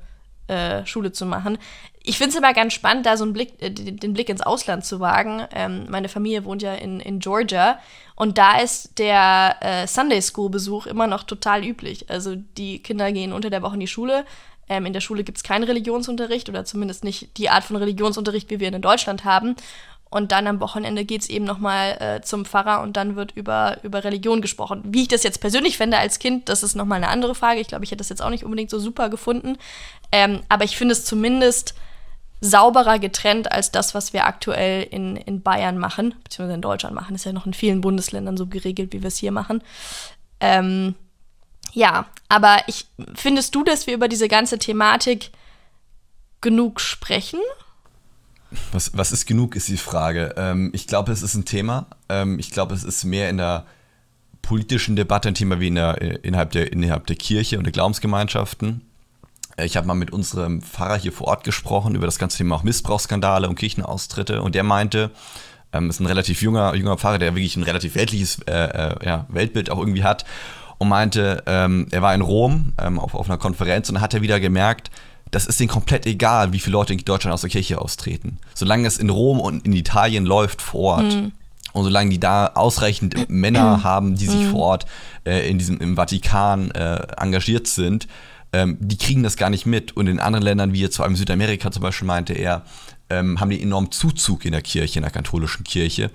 äh, 0.49 0.85
Schule 0.85 1.13
zu 1.13 1.25
machen. 1.25 1.57
Ich 2.03 2.19
finde 2.19 2.33
es 2.33 2.37
immer 2.37 2.53
ganz 2.53 2.75
spannend, 2.75 3.07
da 3.07 3.17
so 3.17 3.25
einen 3.25 3.33
Blick, 3.33 3.55
äh, 3.63 3.71
den 3.71 4.13
Blick 4.13 4.29
ins 4.29 4.43
Ausland 4.43 4.85
zu 4.85 5.01
wagen. 5.01 5.47
Ähm, 5.51 5.87
meine 5.89 6.11
Familie 6.11 6.45
wohnt 6.45 6.61
ja 6.61 6.75
in, 6.75 7.01
in 7.01 7.21
Georgia 7.21 7.79
und 8.17 8.37
da 8.37 8.59
ist 8.59 8.99
der 8.99 9.57
äh, 9.61 9.87
Sunday 9.87 10.21
School 10.21 10.51
Besuch 10.51 10.85
immer 10.85 11.07
noch 11.07 11.23
total 11.23 11.65
üblich. 11.65 12.11
Also 12.11 12.37
die 12.37 12.83
Kinder 12.83 13.13
gehen 13.13 13.33
unter 13.33 13.49
der 13.49 13.63
Woche 13.63 13.75
in 13.75 13.81
die 13.81 13.87
Schule, 13.87 14.27
ähm, 14.69 14.85
in 14.85 14.93
der 14.93 15.01
Schule 15.01 15.25
gibt 15.25 15.39
es 15.39 15.45
keinen 15.45 15.65
Religionsunterricht 15.65 16.51
oder 16.51 16.67
zumindest 16.67 17.03
nicht 17.03 17.37
die 17.39 17.49
Art 17.49 17.65
von 17.65 17.77
Religionsunterricht, 17.77 18.51
wie 18.51 18.61
wir 18.61 18.69
ihn 18.69 18.75
in 18.75 18.83
Deutschland 18.83 19.25
haben. 19.25 19.57
Und 20.15 20.31
dann 20.31 20.47
am 20.47 20.61
Wochenende 20.61 21.05
geht 21.05 21.23
es 21.23 21.29
eben 21.29 21.45
nochmal 21.45 21.97
äh, 21.99 22.21
zum 22.23 22.45
Pfarrer 22.45 22.83
und 22.83 22.97
dann 22.97 23.17
wird 23.17 23.33
über, 23.33 23.79
über 23.83 24.05
Religion 24.05 24.41
gesprochen. 24.43 24.81
Wie 24.85 25.03
ich 25.03 25.09
das 25.09 25.25
jetzt 25.25 25.41
persönlich 25.41 25.77
fände 25.77 25.99
als 25.99 26.21
Kind, 26.21 26.49
das 26.49 26.63
ist 26.63 26.77
nochmal 26.77 26.99
eine 26.99 27.09
andere 27.09 27.35
Frage. 27.35 27.59
Ich 27.59 27.67
glaube, 27.67 27.83
ich 27.83 27.91
hätte 27.91 27.99
das 27.99 28.11
jetzt 28.11 28.23
auch 28.23 28.31
nicht 28.31 28.45
unbedingt 28.45 28.71
so 28.71 28.79
super 28.79 29.09
gefunden. 29.09 29.59
Ähm, 30.13 30.43
aber 30.49 30.63
ich 30.63 30.77
finde 30.77 30.93
es 30.93 31.05
zumindest 31.05 31.75
sauberer 32.41 33.01
getrennt 33.01 33.51
als 33.51 33.73
das, 33.73 33.93
was 33.97 34.13
wir 34.13 34.25
aktuell 34.27 34.85
in, 34.85 35.17
in 35.17 35.43
Bayern 35.43 35.79
machen, 35.79 36.15
beziehungsweise 36.23 36.55
in 36.55 36.63
Deutschland 36.63 36.95
machen. 36.95 37.15
Das 37.15 37.23
ist 37.23 37.27
ja 37.27 37.33
noch 37.33 37.47
in 37.47 37.53
vielen 37.53 37.81
Bundesländern 37.81 38.37
so 38.37 38.47
geregelt, 38.47 38.93
wie 38.93 39.03
wir 39.03 39.09
es 39.09 39.19
hier 39.19 39.33
machen. 39.33 39.65
Ähm, 40.39 40.95
ja, 41.73 42.07
aber 42.29 42.59
ich, 42.69 42.87
findest 43.17 43.53
du, 43.57 43.65
dass 43.65 43.89
wir 43.89 43.95
über 43.95 44.07
diese 44.07 44.29
ganze 44.29 44.61
Thematik 44.61 45.33
genug 46.41 46.81
sprechen? 46.81 47.41
Was, 48.73 48.97
was 48.97 49.13
ist 49.13 49.27
genug, 49.27 49.57
ist 49.57 49.69
die 49.69 49.77
Frage. 49.77 50.35
Ähm, 50.37 50.71
ich 50.73 50.87
glaube, 50.87 51.13
es 51.13 51.23
ist 51.23 51.35
ein 51.35 51.45
Thema. 51.45 51.87
Ähm, 52.09 52.39
ich 52.39 52.51
glaube, 52.51 52.75
es 52.75 52.85
ist 52.85 53.05
mehr 53.05 53.31
in 53.31 53.39
der 53.39 53.65
politischen 54.43 54.97
Debatte 54.97 55.29
ein 55.29 55.35
Thema 55.35 55.59
wie 55.61 55.69
in 55.69 55.77
der, 55.77 56.25
innerhalb, 56.25 56.51
der, 56.53 56.71
innerhalb 56.73 57.07
der 57.07 57.17
Kirche 57.17 57.59
und 57.59 57.65
der 57.65 57.73
Glaubensgemeinschaften. 57.73 58.83
Äh, 59.57 59.67
ich 59.67 59.77
habe 59.77 59.87
mal 59.87 59.95
mit 59.95 60.13
unserem 60.13 60.63
Pfarrer 60.63 60.99
hier 60.99 61.13
vor 61.13 61.29
Ort 61.29 61.45
gesprochen 61.45 61.95
über 61.95 62.07
das 62.07 62.19
ganze 62.19 62.39
Thema 62.39 62.57
auch 62.57 62.63
Missbrauchsskandale 62.63 63.49
und 63.49 63.57
Kirchenaustritte 63.57 64.43
und 64.43 64.55
der 64.55 64.63
meinte, 64.63 65.11
ähm, 65.73 65.91
ist 65.91 66.01
ein 66.01 66.07
relativ 66.07 66.43
junger, 66.43 66.75
junger 66.75 66.97
Pfarrer, 66.97 67.19
der 67.19 67.35
wirklich 67.35 67.57
ein 67.57 67.63
relativ 67.63 67.95
weltliches 67.95 68.41
äh, 68.47 68.53
äh, 68.53 69.07
ja, 69.07 69.27
Weltbild 69.29 69.71
auch 69.71 69.79
irgendwie 69.79 70.05
hat 70.05 70.25
und 70.79 70.89
meinte, 70.89 71.43
ähm, 71.47 71.87
er 71.91 72.03
war 72.03 72.15
in 72.15 72.21
Rom 72.21 72.73
ähm, 72.79 72.99
auf, 72.99 73.15
auf 73.15 73.29
einer 73.29 73.39
Konferenz 73.39 73.89
und 73.91 74.01
hat 74.01 74.15
er 74.15 74.23
wieder 74.23 74.41
gemerkt, 74.41 74.91
das 75.35 75.47
ist 75.47 75.59
denen 75.59 75.69
komplett 75.69 76.07
egal, 76.07 76.53
wie 76.53 76.61
viele 76.61 76.75
Leute 76.75 76.93
in 76.93 77.01
Deutschland 77.01 77.35
aus 77.35 77.41
der 77.41 77.51
Kirche 77.51 77.81
austreten. 77.81 78.39
Solange 78.55 78.87
es 78.87 78.99
in 78.99 79.11
Rom 79.11 79.41
und 79.41 79.67
in 79.67 79.73
Italien 79.73 80.25
läuft 80.25 80.63
vor 80.63 80.99
Ort. 80.99 81.15
Mhm. 81.15 81.33
Und 81.73 81.83
solange 81.83 82.11
die 82.11 82.21
da 82.21 82.53
ausreichend 82.55 83.17
Männer 83.29 83.83
haben, 83.83 84.15
die 84.15 84.27
sich 84.27 84.43
mhm. 84.43 84.51
vor 84.53 84.61
Ort 84.61 84.87
äh, 85.25 85.49
in 85.51 85.59
diesem, 85.59 85.79
im 85.79 85.97
Vatikan 85.97 86.71
äh, 86.71 87.05
engagiert 87.17 87.67
sind, 87.67 88.07
ähm, 88.53 88.77
die 88.81 88.97
kriegen 88.97 89.25
das 89.25 89.37
gar 89.37 89.51
nicht 89.51 89.67
mit. 89.67 89.97
Und 89.97 90.07
in 90.07 90.21
anderen 90.21 90.45
Ländern, 90.45 90.73
wie 90.73 90.81
jetzt 90.81 90.97
vor 90.97 91.05
allem 91.05 91.17
Südamerika 91.17 91.73
zum 91.73 91.83
Beispiel, 91.83 92.07
meinte 92.07 92.35
er, 92.35 92.63
ähm, 93.11 93.41
haben 93.41 93.51
die 93.51 93.61
enormen 93.61 93.91
Zuzug 93.91 94.45
in 94.45 94.53
der 94.53 94.63
Kirche, 94.63 95.01
in 95.01 95.03
der 95.03 95.11
katholischen 95.11 95.65
Kirche. 95.65 96.13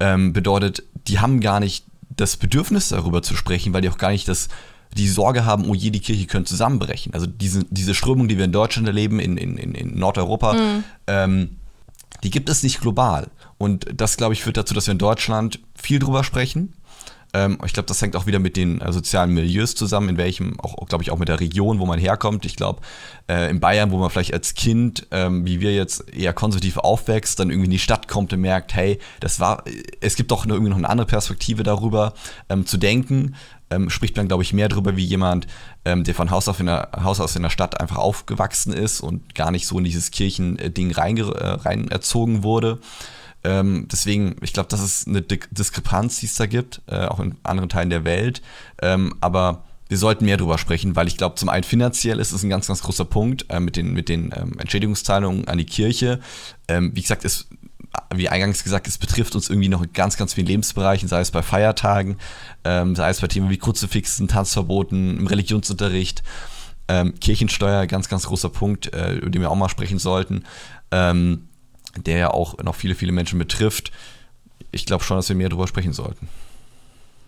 Ähm, 0.00 0.34
bedeutet, 0.34 0.82
die 1.08 1.18
haben 1.18 1.40
gar 1.40 1.60
nicht 1.60 1.86
das 2.10 2.36
Bedürfnis 2.36 2.90
darüber 2.90 3.22
zu 3.22 3.34
sprechen, 3.36 3.72
weil 3.72 3.80
die 3.80 3.88
auch 3.88 3.96
gar 3.96 4.10
nicht 4.10 4.28
das, 4.28 4.48
die 4.96 5.08
Sorge 5.08 5.44
haben, 5.44 5.64
oh 5.68 5.74
je, 5.74 5.90
die 5.90 6.00
Kirche 6.00 6.26
könnte 6.26 6.48
zusammenbrechen. 6.48 7.14
Also 7.14 7.26
diese, 7.26 7.64
diese 7.70 7.94
Strömung, 7.94 8.28
die 8.28 8.38
wir 8.38 8.44
in 8.44 8.52
Deutschland 8.52 8.88
erleben, 8.88 9.20
in, 9.20 9.36
in, 9.36 9.56
in 9.56 9.98
Nordeuropa, 9.98 10.54
mhm. 10.54 10.84
ähm, 11.06 11.56
die 12.22 12.30
gibt 12.30 12.48
es 12.48 12.62
nicht 12.62 12.80
global. 12.80 13.28
Und 13.58 13.86
das, 13.94 14.16
glaube 14.16 14.34
ich, 14.34 14.42
führt 14.42 14.56
dazu, 14.56 14.74
dass 14.74 14.86
wir 14.86 14.92
in 14.92 14.98
Deutschland 14.98 15.60
viel 15.74 15.98
drüber 15.98 16.24
sprechen, 16.24 16.74
ähm, 17.32 17.58
ich 17.64 17.72
glaube, 17.72 17.86
das 17.86 18.02
hängt 18.02 18.16
auch 18.16 18.26
wieder 18.26 18.38
mit 18.38 18.56
den 18.56 18.80
äh, 18.80 18.92
sozialen 18.92 19.32
Milieus 19.32 19.74
zusammen, 19.74 20.10
in 20.10 20.16
welchem, 20.16 20.58
auch, 20.60 20.86
glaube 20.86 21.04
ich, 21.04 21.10
auch 21.10 21.18
mit 21.18 21.28
der 21.28 21.40
Region, 21.40 21.78
wo 21.78 21.86
man 21.86 21.98
herkommt. 21.98 22.44
Ich 22.44 22.56
glaube, 22.56 22.80
äh, 23.28 23.50
in 23.50 23.60
Bayern, 23.60 23.90
wo 23.90 23.98
man 23.98 24.10
vielleicht 24.10 24.32
als 24.32 24.54
Kind, 24.54 25.06
ähm, 25.10 25.46
wie 25.46 25.60
wir 25.60 25.74
jetzt, 25.74 26.12
eher 26.12 26.32
konservativ 26.32 26.78
aufwächst, 26.78 27.38
dann 27.38 27.50
irgendwie 27.50 27.66
in 27.66 27.72
die 27.72 27.78
Stadt 27.78 28.08
kommt 28.08 28.32
und 28.32 28.40
merkt, 28.40 28.74
hey, 28.74 28.98
das 29.20 29.38
war, 29.38 29.64
es 30.00 30.16
gibt 30.16 30.30
doch 30.30 30.44
irgendwie 30.44 30.70
noch 30.70 30.76
eine 30.76 30.88
andere 30.88 31.06
Perspektive 31.06 31.62
darüber 31.62 32.14
ähm, 32.48 32.66
zu 32.66 32.78
denken. 32.78 33.36
Ähm, 33.70 33.90
spricht 33.90 34.16
man, 34.16 34.28
glaube 34.28 34.42
ich, 34.42 34.52
mehr 34.52 34.68
darüber 34.68 34.96
wie 34.96 35.04
jemand, 35.04 35.46
ähm, 35.84 36.04
der 36.04 36.14
von 36.14 36.30
Haus, 36.30 36.48
auf 36.48 36.60
in 36.60 36.66
der, 36.66 36.90
Haus 37.02 37.20
aus 37.20 37.36
in 37.36 37.42
der 37.42 37.50
Stadt 37.50 37.80
einfach 37.80 37.98
aufgewachsen 37.98 38.72
ist 38.72 39.00
und 39.00 39.34
gar 39.34 39.50
nicht 39.50 39.66
so 39.66 39.78
in 39.78 39.84
dieses 39.84 40.10
Kirchending 40.10 40.92
rein, 40.92 41.16
äh, 41.16 41.22
rein 41.22 41.88
erzogen 41.88 42.42
wurde. 42.42 42.80
Ähm, 43.42 43.86
deswegen, 43.90 44.36
ich 44.42 44.52
glaube, 44.52 44.68
das 44.68 44.82
ist 44.82 45.08
eine 45.08 45.22
Diskrepanz, 45.22 46.20
die 46.20 46.26
es 46.26 46.34
da 46.34 46.46
gibt, 46.46 46.82
äh, 46.86 47.06
auch 47.06 47.20
in 47.20 47.36
anderen 47.42 47.68
Teilen 47.68 47.90
der 47.90 48.04
Welt. 48.04 48.42
Ähm, 48.82 49.14
aber 49.20 49.64
wir 49.90 49.98
sollten 49.98 50.24
mehr 50.24 50.36
darüber 50.36 50.56
sprechen, 50.56 50.94
weil 50.94 51.08
ich 51.08 51.16
glaube, 51.16 51.34
zum 51.34 51.48
einen 51.48 51.64
finanziell 51.64 52.20
ist 52.20 52.30
es 52.30 52.44
ein 52.44 52.48
ganz, 52.48 52.68
ganz 52.68 52.80
großer 52.82 53.04
Punkt 53.04 53.46
äh, 53.48 53.58
mit 53.58 53.76
den, 53.76 53.92
mit 53.92 54.08
den 54.08 54.32
ähm, 54.36 54.56
Entschädigungszahlungen 54.58 55.48
an 55.48 55.58
die 55.58 55.64
Kirche. 55.64 56.20
Ähm, 56.68 56.92
wie 56.94 57.02
gesagt, 57.02 57.24
es, 57.24 57.48
wie 58.14 58.28
eingangs 58.28 58.64
gesagt, 58.64 58.86
es 58.86 58.98
betrifft 58.98 59.34
uns 59.34 59.48
irgendwie 59.48 59.68
noch 59.68 59.82
in 59.82 59.92
ganz, 59.92 60.16
ganz 60.16 60.34
vielen 60.34 60.46
Lebensbereichen, 60.46 61.08
sei 61.08 61.20
es 61.20 61.30
bei 61.30 61.42
Feiertagen, 61.42 62.18
ähm, 62.64 62.94
sei 62.96 63.10
es 63.10 63.20
bei 63.20 63.28
Themen 63.28 63.50
wie 63.50 63.58
Kruzifixen, 63.58 64.28
Tanzverboten, 64.28 65.18
im 65.18 65.26
Religionsunterricht. 65.26 66.22
Ähm, 66.88 67.14
Kirchensteuer, 67.20 67.86
ganz, 67.86 68.08
ganz 68.08 68.26
großer 68.26 68.48
Punkt, 68.48 68.92
äh, 68.92 69.14
über 69.14 69.30
den 69.30 69.42
wir 69.42 69.50
auch 69.50 69.56
mal 69.56 69.68
sprechen 69.68 70.00
sollten, 70.00 70.44
ähm, 70.90 71.48
der 71.96 72.18
ja 72.18 72.30
auch 72.30 72.58
noch 72.58 72.74
viele, 72.74 72.96
viele 72.96 73.12
Menschen 73.12 73.38
betrifft. 73.38 73.92
Ich 74.72 74.86
glaube 74.86 75.04
schon, 75.04 75.16
dass 75.16 75.28
wir 75.28 75.36
mehr 75.36 75.48
darüber 75.48 75.68
sprechen 75.68 75.92
sollten. 75.92 76.28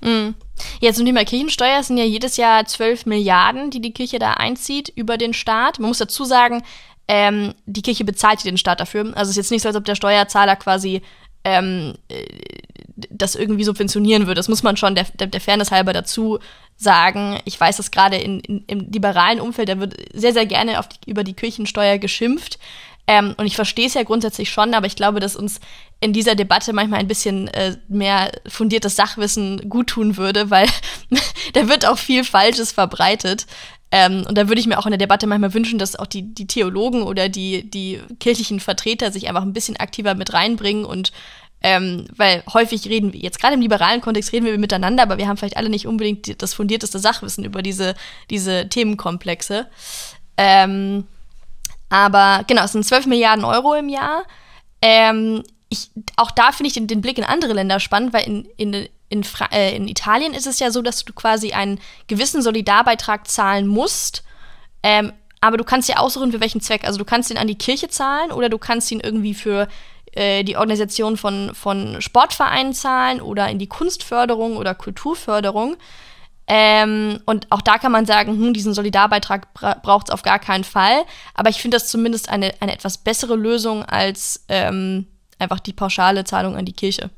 Mhm. 0.00 0.34
Ja, 0.80 0.92
zum 0.92 1.06
Thema 1.06 1.24
Kirchensteuer 1.24 1.82
sind 1.82 1.96
ja 1.96 2.04
jedes 2.04 2.36
Jahr 2.36 2.66
12 2.66 3.06
Milliarden, 3.06 3.70
die 3.70 3.80
die 3.80 3.92
Kirche 3.92 4.18
da 4.18 4.32
einzieht 4.34 4.88
über 4.94 5.16
den 5.16 5.32
Staat. 5.32 5.78
Man 5.78 5.88
muss 5.88 5.98
dazu 5.98 6.24
sagen, 6.24 6.62
ähm, 7.08 7.54
die 7.66 7.82
Kirche 7.82 8.04
bezahlt 8.04 8.44
den 8.44 8.58
Staat 8.58 8.80
dafür. 8.80 9.04
Also 9.16 9.22
es 9.22 9.30
ist 9.30 9.36
jetzt 9.36 9.50
nicht 9.50 9.62
so, 9.62 9.68
als 9.68 9.76
ob 9.76 9.84
der 9.84 9.94
Steuerzahler 9.94 10.56
quasi 10.56 11.02
ähm, 11.44 11.94
äh, 12.08 12.24
das 13.10 13.34
irgendwie 13.34 13.64
subventionieren 13.64 14.26
würde. 14.26 14.38
Das 14.38 14.48
muss 14.48 14.62
man 14.62 14.76
schon 14.76 14.94
der, 14.94 15.04
der, 15.14 15.40
Fairness 15.40 15.70
halber 15.70 15.92
dazu 15.92 16.38
sagen. 16.76 17.40
Ich 17.44 17.58
weiß, 17.58 17.78
dass 17.78 17.90
gerade 17.90 18.16
in, 18.16 18.40
in, 18.40 18.64
im 18.66 18.90
liberalen 18.92 19.40
Umfeld, 19.40 19.68
da 19.68 19.78
wird 19.80 19.94
sehr, 20.12 20.32
sehr 20.32 20.46
gerne 20.46 20.78
die, 21.04 21.10
über 21.10 21.24
die 21.24 21.34
Kirchensteuer 21.34 21.98
geschimpft. 21.98 22.58
Ähm, 23.08 23.34
und 23.36 23.46
ich 23.46 23.56
verstehe 23.56 23.86
es 23.86 23.94
ja 23.94 24.04
grundsätzlich 24.04 24.50
schon, 24.50 24.74
aber 24.74 24.86
ich 24.86 24.94
glaube, 24.94 25.18
dass 25.18 25.34
uns 25.34 25.60
in 26.00 26.12
dieser 26.12 26.36
Debatte 26.36 26.72
manchmal 26.72 27.00
ein 27.00 27.08
bisschen 27.08 27.48
äh, 27.48 27.76
mehr 27.88 28.30
fundiertes 28.46 28.94
Sachwissen 28.94 29.68
guttun 29.68 30.16
würde, 30.16 30.50
weil 30.50 30.68
da 31.54 31.68
wird 31.68 31.86
auch 31.86 31.98
viel 31.98 32.22
Falsches 32.24 32.70
verbreitet. 32.70 33.46
Ähm, 33.94 34.24
und 34.26 34.38
da 34.38 34.48
würde 34.48 34.60
ich 34.60 34.66
mir 34.66 34.78
auch 34.78 34.86
in 34.86 34.90
der 34.90 34.98
Debatte 34.98 35.26
manchmal 35.26 35.52
wünschen, 35.52 35.78
dass 35.78 35.96
auch 35.96 36.06
die, 36.06 36.34
die 36.34 36.46
Theologen 36.46 37.02
oder 37.02 37.28
die, 37.28 37.70
die 37.70 38.00
kirchlichen 38.18 38.58
Vertreter 38.58 39.12
sich 39.12 39.28
einfach 39.28 39.42
ein 39.42 39.52
bisschen 39.52 39.76
aktiver 39.76 40.14
mit 40.14 40.32
reinbringen 40.32 40.86
und 40.86 41.12
ähm, 41.64 42.06
weil 42.16 42.42
häufig 42.52 42.86
reden 42.86 43.12
wir, 43.12 43.20
jetzt 43.20 43.38
gerade 43.38 43.54
im 43.54 43.60
liberalen 43.60 44.00
Kontext 44.00 44.32
reden 44.32 44.46
wir 44.46 44.58
miteinander, 44.58 45.04
aber 45.04 45.18
wir 45.18 45.28
haben 45.28 45.36
vielleicht 45.36 45.56
alle 45.56 45.68
nicht 45.68 45.86
unbedingt 45.86 46.42
das 46.42 46.54
fundierteste 46.54 46.98
Sachwissen 46.98 47.44
über 47.44 47.62
diese, 47.62 47.94
diese 48.30 48.68
Themenkomplexe. 48.68 49.68
Ähm, 50.36 51.06
aber 51.88 52.44
genau, 52.48 52.64
es 52.64 52.72
sind 52.72 52.84
12 52.84 53.06
Milliarden 53.06 53.44
Euro 53.44 53.74
im 53.74 53.88
Jahr. 53.88 54.24
Ähm, 54.80 55.44
ich, 55.68 55.90
auch 56.16 56.32
da 56.32 56.50
finde 56.50 56.68
ich 56.68 56.74
den, 56.74 56.88
den, 56.88 57.00
Blick 57.00 57.18
in 57.18 57.24
andere 57.24 57.52
Länder 57.52 57.78
spannend, 57.78 58.12
weil 58.12 58.26
in, 58.26 58.44
in, 58.56 58.88
in, 59.12 59.24
äh, 59.52 59.76
in, 59.76 59.88
Italien 59.88 60.32
ist 60.32 60.46
es 60.46 60.58
ja 60.58 60.70
so, 60.70 60.80
dass 60.80 61.04
du 61.04 61.12
quasi 61.12 61.52
einen 61.52 61.78
gewissen 62.06 62.40
Solidarbeitrag 62.40 63.28
zahlen 63.28 63.66
musst. 63.66 64.24
Ähm, 64.82 65.12
aber 65.40 65.58
du 65.58 65.64
kannst 65.64 65.88
ja 65.88 65.96
aussuchen, 65.96 66.32
für 66.32 66.40
welchen 66.40 66.60
Zweck. 66.60 66.84
Also 66.84 66.98
du 66.98 67.04
kannst 67.04 67.30
ihn 67.30 67.36
an 67.36 67.46
die 67.46 67.58
Kirche 67.58 67.88
zahlen 67.88 68.32
oder 68.32 68.48
du 68.48 68.58
kannst 68.58 68.90
ihn 68.90 69.00
irgendwie 69.00 69.34
für 69.34 69.68
äh, 70.12 70.44
die 70.44 70.56
Organisation 70.56 71.16
von, 71.16 71.54
von 71.54 72.00
Sportvereinen 72.00 72.72
zahlen 72.72 73.20
oder 73.20 73.48
in 73.48 73.58
die 73.58 73.68
Kunstförderung 73.68 74.56
oder 74.56 74.74
Kulturförderung. 74.74 75.76
Ähm, 76.46 77.20
und 77.26 77.50
auch 77.50 77.60
da 77.60 77.78
kann 77.78 77.92
man 77.92 78.06
sagen, 78.06 78.32
hm, 78.32 78.54
diesen 78.54 78.72
Solidarbeitrag 78.72 79.52
bra 79.52 79.74
braucht 79.82 80.08
es 80.08 80.12
auf 80.12 80.22
gar 80.22 80.38
keinen 80.38 80.64
Fall. 80.64 81.04
Aber 81.34 81.50
ich 81.50 81.60
finde 81.60 81.76
das 81.76 81.88
zumindest 81.88 82.30
eine, 82.30 82.54
eine 82.60 82.72
etwas 82.72 82.98
bessere 82.98 83.36
Lösung 83.36 83.84
als 83.84 84.44
ähm, 84.48 85.06
einfach 85.38 85.60
die 85.60 85.72
pauschale 85.72 86.24
Zahlung 86.24 86.56
an 86.56 86.64
die 86.64 86.72
Kirche. 86.72 87.10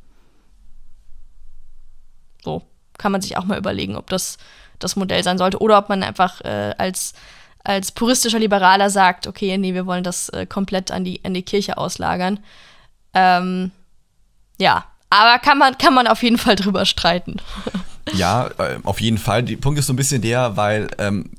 So 2.45 2.63
kann 2.99 3.13
man 3.13 3.21
sich 3.21 3.37
auch 3.37 3.45
mal 3.45 3.59
überlegen, 3.59 3.97
ob 3.97 4.09
das 4.09 4.39
das 4.79 4.97
Modell 4.97 5.23
sein 5.23 5.39
sollte 5.39 5.61
oder 5.61 5.79
ob 5.79 5.89
man 5.89 6.03
einfach 6.03 6.41
äh, 6.43 6.75
als, 6.79 7.15
als 7.63 7.93
puristischer 7.93 8.39
Liberaler 8.39 8.91
sagt, 8.91 9.27
okay, 9.27 9.57
nee, 9.59 9.75
wir 9.75 9.87
wollen 9.87 10.05
das 10.05 10.29
äh, 10.31 10.47
komplett 10.47 10.91
an 10.91 11.05
die, 11.05 11.25
an 11.25 11.35
die 11.35 11.43
Kirche 11.43 11.79
auslagern. 11.79 12.41
Ähm, 13.15 13.71
ja, 14.61 14.85
aber 15.11 15.39
kann 15.39 15.59
man, 15.59 15.79
kann 15.79 15.95
man 15.95 16.07
auf 16.07 16.23
jeden 16.23 16.39
Fall 16.39 16.57
drüber 16.57 16.85
streiten. 16.87 17.37
Ja, 18.13 18.51
äh, 18.59 18.77
auf 18.85 19.01
jeden 19.01 19.17
Fall. 19.17 19.45
Der 19.45 19.57
Punkt 19.57 19.79
ist 19.79 19.87
so 19.87 19.95
ein 19.95 19.97
bisschen 19.97 20.21
der, 20.21 20.59
weil 20.59 20.89
ähm, 20.99 21.31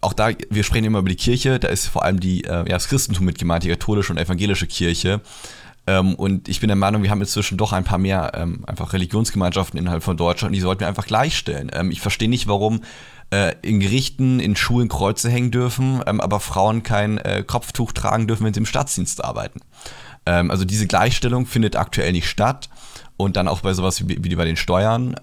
auch 0.00 0.12
da, 0.12 0.30
wir 0.50 0.62
sprechen 0.62 0.84
immer 0.84 1.00
über 1.00 1.08
die 1.08 1.16
Kirche, 1.16 1.58
da 1.58 1.66
ist 1.66 1.88
vor 1.88 2.04
allem 2.04 2.20
die, 2.20 2.44
äh, 2.44 2.58
ja, 2.58 2.64
das 2.64 2.86
Christentum 2.86 3.24
mit 3.24 3.38
gemeint, 3.38 3.64
die 3.64 3.68
katholische 3.68 4.12
und 4.12 4.18
evangelische 4.18 4.68
Kirche. 4.68 5.20
Ähm, 5.86 6.14
und 6.14 6.48
ich 6.48 6.60
bin 6.60 6.68
der 6.68 6.76
Meinung, 6.76 7.02
wir 7.02 7.10
haben 7.10 7.20
inzwischen 7.20 7.58
doch 7.58 7.72
ein 7.72 7.84
paar 7.84 7.98
mehr 7.98 8.32
ähm, 8.34 8.64
einfach 8.66 8.92
Religionsgemeinschaften 8.92 9.78
innerhalb 9.78 10.02
von 10.02 10.16
Deutschland, 10.16 10.54
die 10.54 10.60
sollten 10.60 10.80
wir 10.80 10.88
einfach 10.88 11.06
gleichstellen. 11.06 11.70
Ähm, 11.72 11.90
ich 11.90 12.00
verstehe 12.00 12.28
nicht, 12.28 12.46
warum 12.46 12.82
äh, 13.30 13.54
in 13.62 13.80
Gerichten, 13.80 14.38
in 14.38 14.54
Schulen 14.54 14.88
Kreuze 14.88 15.28
hängen 15.30 15.50
dürfen, 15.50 16.00
ähm, 16.06 16.20
aber 16.20 16.38
Frauen 16.38 16.82
kein 16.82 17.18
äh, 17.18 17.42
Kopftuch 17.44 17.92
tragen 17.92 18.28
dürfen, 18.28 18.44
wenn 18.44 18.54
sie 18.54 18.60
im 18.60 18.66
Staatsdienst 18.66 19.24
arbeiten. 19.24 19.60
Ähm, 20.24 20.50
also 20.50 20.64
diese 20.64 20.86
Gleichstellung 20.86 21.46
findet 21.46 21.76
aktuell 21.76 22.12
nicht 22.12 22.28
statt. 22.28 22.68
Und 23.18 23.36
dann 23.36 23.46
auch 23.46 23.60
bei 23.60 23.72
sowas 23.72 24.08
wie, 24.08 24.18
wie 24.24 24.34
bei 24.34 24.44
den 24.44 24.56
Steuern. 24.56 25.14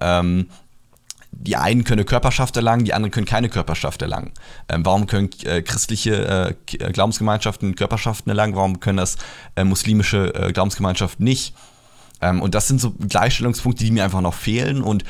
Die 1.41 1.55
einen 1.55 1.85
können 1.85 1.99
eine 1.99 2.05
Körperschaft 2.05 2.55
erlangen, 2.57 2.83
die 2.83 2.93
anderen 2.93 3.11
können 3.11 3.25
keine 3.25 3.47
Körperschaft 3.47 4.01
erlangen. 4.01 4.33
Ähm, 4.67 4.85
warum 4.85 5.07
können 5.07 5.29
äh, 5.45 5.61
christliche 5.61 6.55
äh, 6.69 6.75
äh, 6.75 6.91
Glaubensgemeinschaften 6.91 7.75
Körperschaften 7.75 8.29
erlangen? 8.29 8.55
Warum 8.55 8.79
können 8.81 8.97
das 8.97 9.17
äh, 9.55 9.63
muslimische 9.63 10.33
äh, 10.35 10.51
Glaubensgemeinschaften 10.51 11.23
nicht? 11.23 11.53
Ähm, 12.21 12.41
und 12.41 12.55
das 12.55 12.67
sind 12.67 12.81
so 12.81 12.91
Gleichstellungspunkte, 12.91 13.85
die 13.85 13.91
mir 13.91 14.03
einfach 14.03 14.21
noch 14.21 14.33
fehlen. 14.33 14.81
Und 14.81 15.05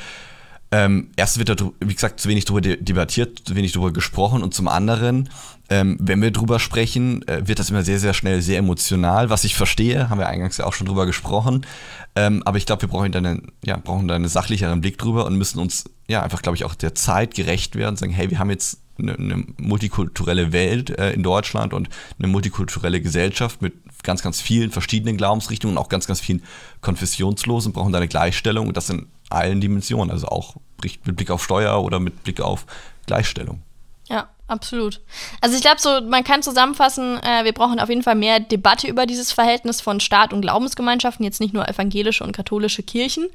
ähm, 0.72 1.10
erst 1.16 1.38
wird 1.38 1.48
da, 1.48 1.56
wie 1.80 1.94
gesagt, 1.94 2.20
zu 2.20 2.28
wenig 2.28 2.44
darüber 2.44 2.60
debattiert, 2.60 3.42
zu 3.44 3.56
wenig 3.56 3.72
darüber 3.72 3.92
gesprochen. 3.92 4.42
Und 4.42 4.54
zum 4.54 4.68
anderen, 4.68 5.28
ähm, 5.68 5.96
wenn 6.00 6.22
wir 6.22 6.30
drüber 6.30 6.60
sprechen, 6.60 7.26
äh, 7.26 7.46
wird 7.48 7.58
das 7.58 7.70
immer 7.70 7.82
sehr, 7.82 7.98
sehr 7.98 8.14
schnell 8.14 8.40
sehr 8.40 8.58
emotional, 8.58 9.30
was 9.30 9.42
ich 9.42 9.56
verstehe, 9.56 10.10
haben 10.10 10.18
wir 10.18 10.28
eingangs 10.28 10.58
ja 10.58 10.66
auch 10.66 10.72
schon 10.72 10.86
drüber 10.86 11.06
gesprochen. 11.06 11.66
Ähm, 12.14 12.42
aber 12.44 12.58
ich 12.58 12.66
glaube, 12.66 12.82
wir 12.82 12.88
brauchen 12.88 13.10
da, 13.10 13.18
einen, 13.18 13.50
ja, 13.64 13.76
brauchen 13.76 14.06
da 14.06 14.14
einen 14.14 14.28
sachlicheren 14.28 14.80
Blick 14.80 14.98
drüber 14.98 15.26
und 15.26 15.36
müssen 15.36 15.58
uns 15.58 15.84
ja 16.08 16.22
einfach, 16.22 16.42
glaube 16.42 16.56
ich, 16.56 16.64
auch 16.64 16.74
der 16.74 16.94
Zeit 16.94 17.34
gerecht 17.34 17.74
werden 17.74 17.90
und 17.90 17.98
sagen, 17.98 18.12
hey, 18.12 18.30
wir 18.30 18.38
haben 18.38 18.50
jetzt 18.50 18.78
eine, 18.98 19.14
eine 19.14 19.44
multikulturelle 19.58 20.52
Welt 20.52 20.90
äh, 20.90 21.12
in 21.12 21.24
Deutschland 21.24 21.72
und 21.72 21.88
eine 22.18 22.28
multikulturelle 22.28 23.00
Gesellschaft 23.00 23.60
mit 23.60 23.74
ganz, 24.02 24.22
ganz 24.22 24.40
vielen 24.40 24.70
verschiedenen 24.70 25.16
Glaubensrichtungen 25.16 25.76
und 25.76 25.82
auch 25.82 25.88
ganz, 25.88 26.06
ganz 26.06 26.20
vielen 26.20 26.42
Konfessionslosen, 26.80 27.72
brauchen 27.72 27.92
da 27.92 27.98
eine 27.98 28.08
Gleichstellung. 28.08 28.68
Und 28.68 28.76
das 28.76 28.88
in 28.90 29.06
allen 29.30 29.60
Dimensionen, 29.60 30.10
also 30.10 30.28
auch 30.28 30.56
mit 30.82 31.16
Blick 31.16 31.30
auf 31.30 31.42
Steuer 31.42 31.82
oder 31.82 32.00
mit 32.00 32.22
Blick 32.22 32.40
auf 32.40 32.66
Gleichstellung. 33.06 33.62
Ja, 34.08 34.28
absolut. 34.48 35.00
Also 35.40 35.56
ich 35.56 35.62
glaube, 35.62 35.80
so 35.80 36.00
man 36.00 36.24
kann 36.24 36.42
zusammenfassen, 36.42 37.18
äh, 37.22 37.44
wir 37.44 37.52
brauchen 37.52 37.78
auf 37.78 37.88
jeden 37.88 38.02
Fall 38.02 38.16
mehr 38.16 38.40
Debatte 38.40 38.88
über 38.88 39.06
dieses 39.06 39.32
Verhältnis 39.32 39.80
von 39.80 40.00
Staat 40.00 40.32
und 40.32 40.40
Glaubensgemeinschaften, 40.40 41.24
jetzt 41.24 41.40
nicht 41.40 41.54
nur 41.54 41.68
evangelische 41.68 42.24
und 42.24 42.32
katholische 42.32 42.82
Kirchen, 42.82 43.28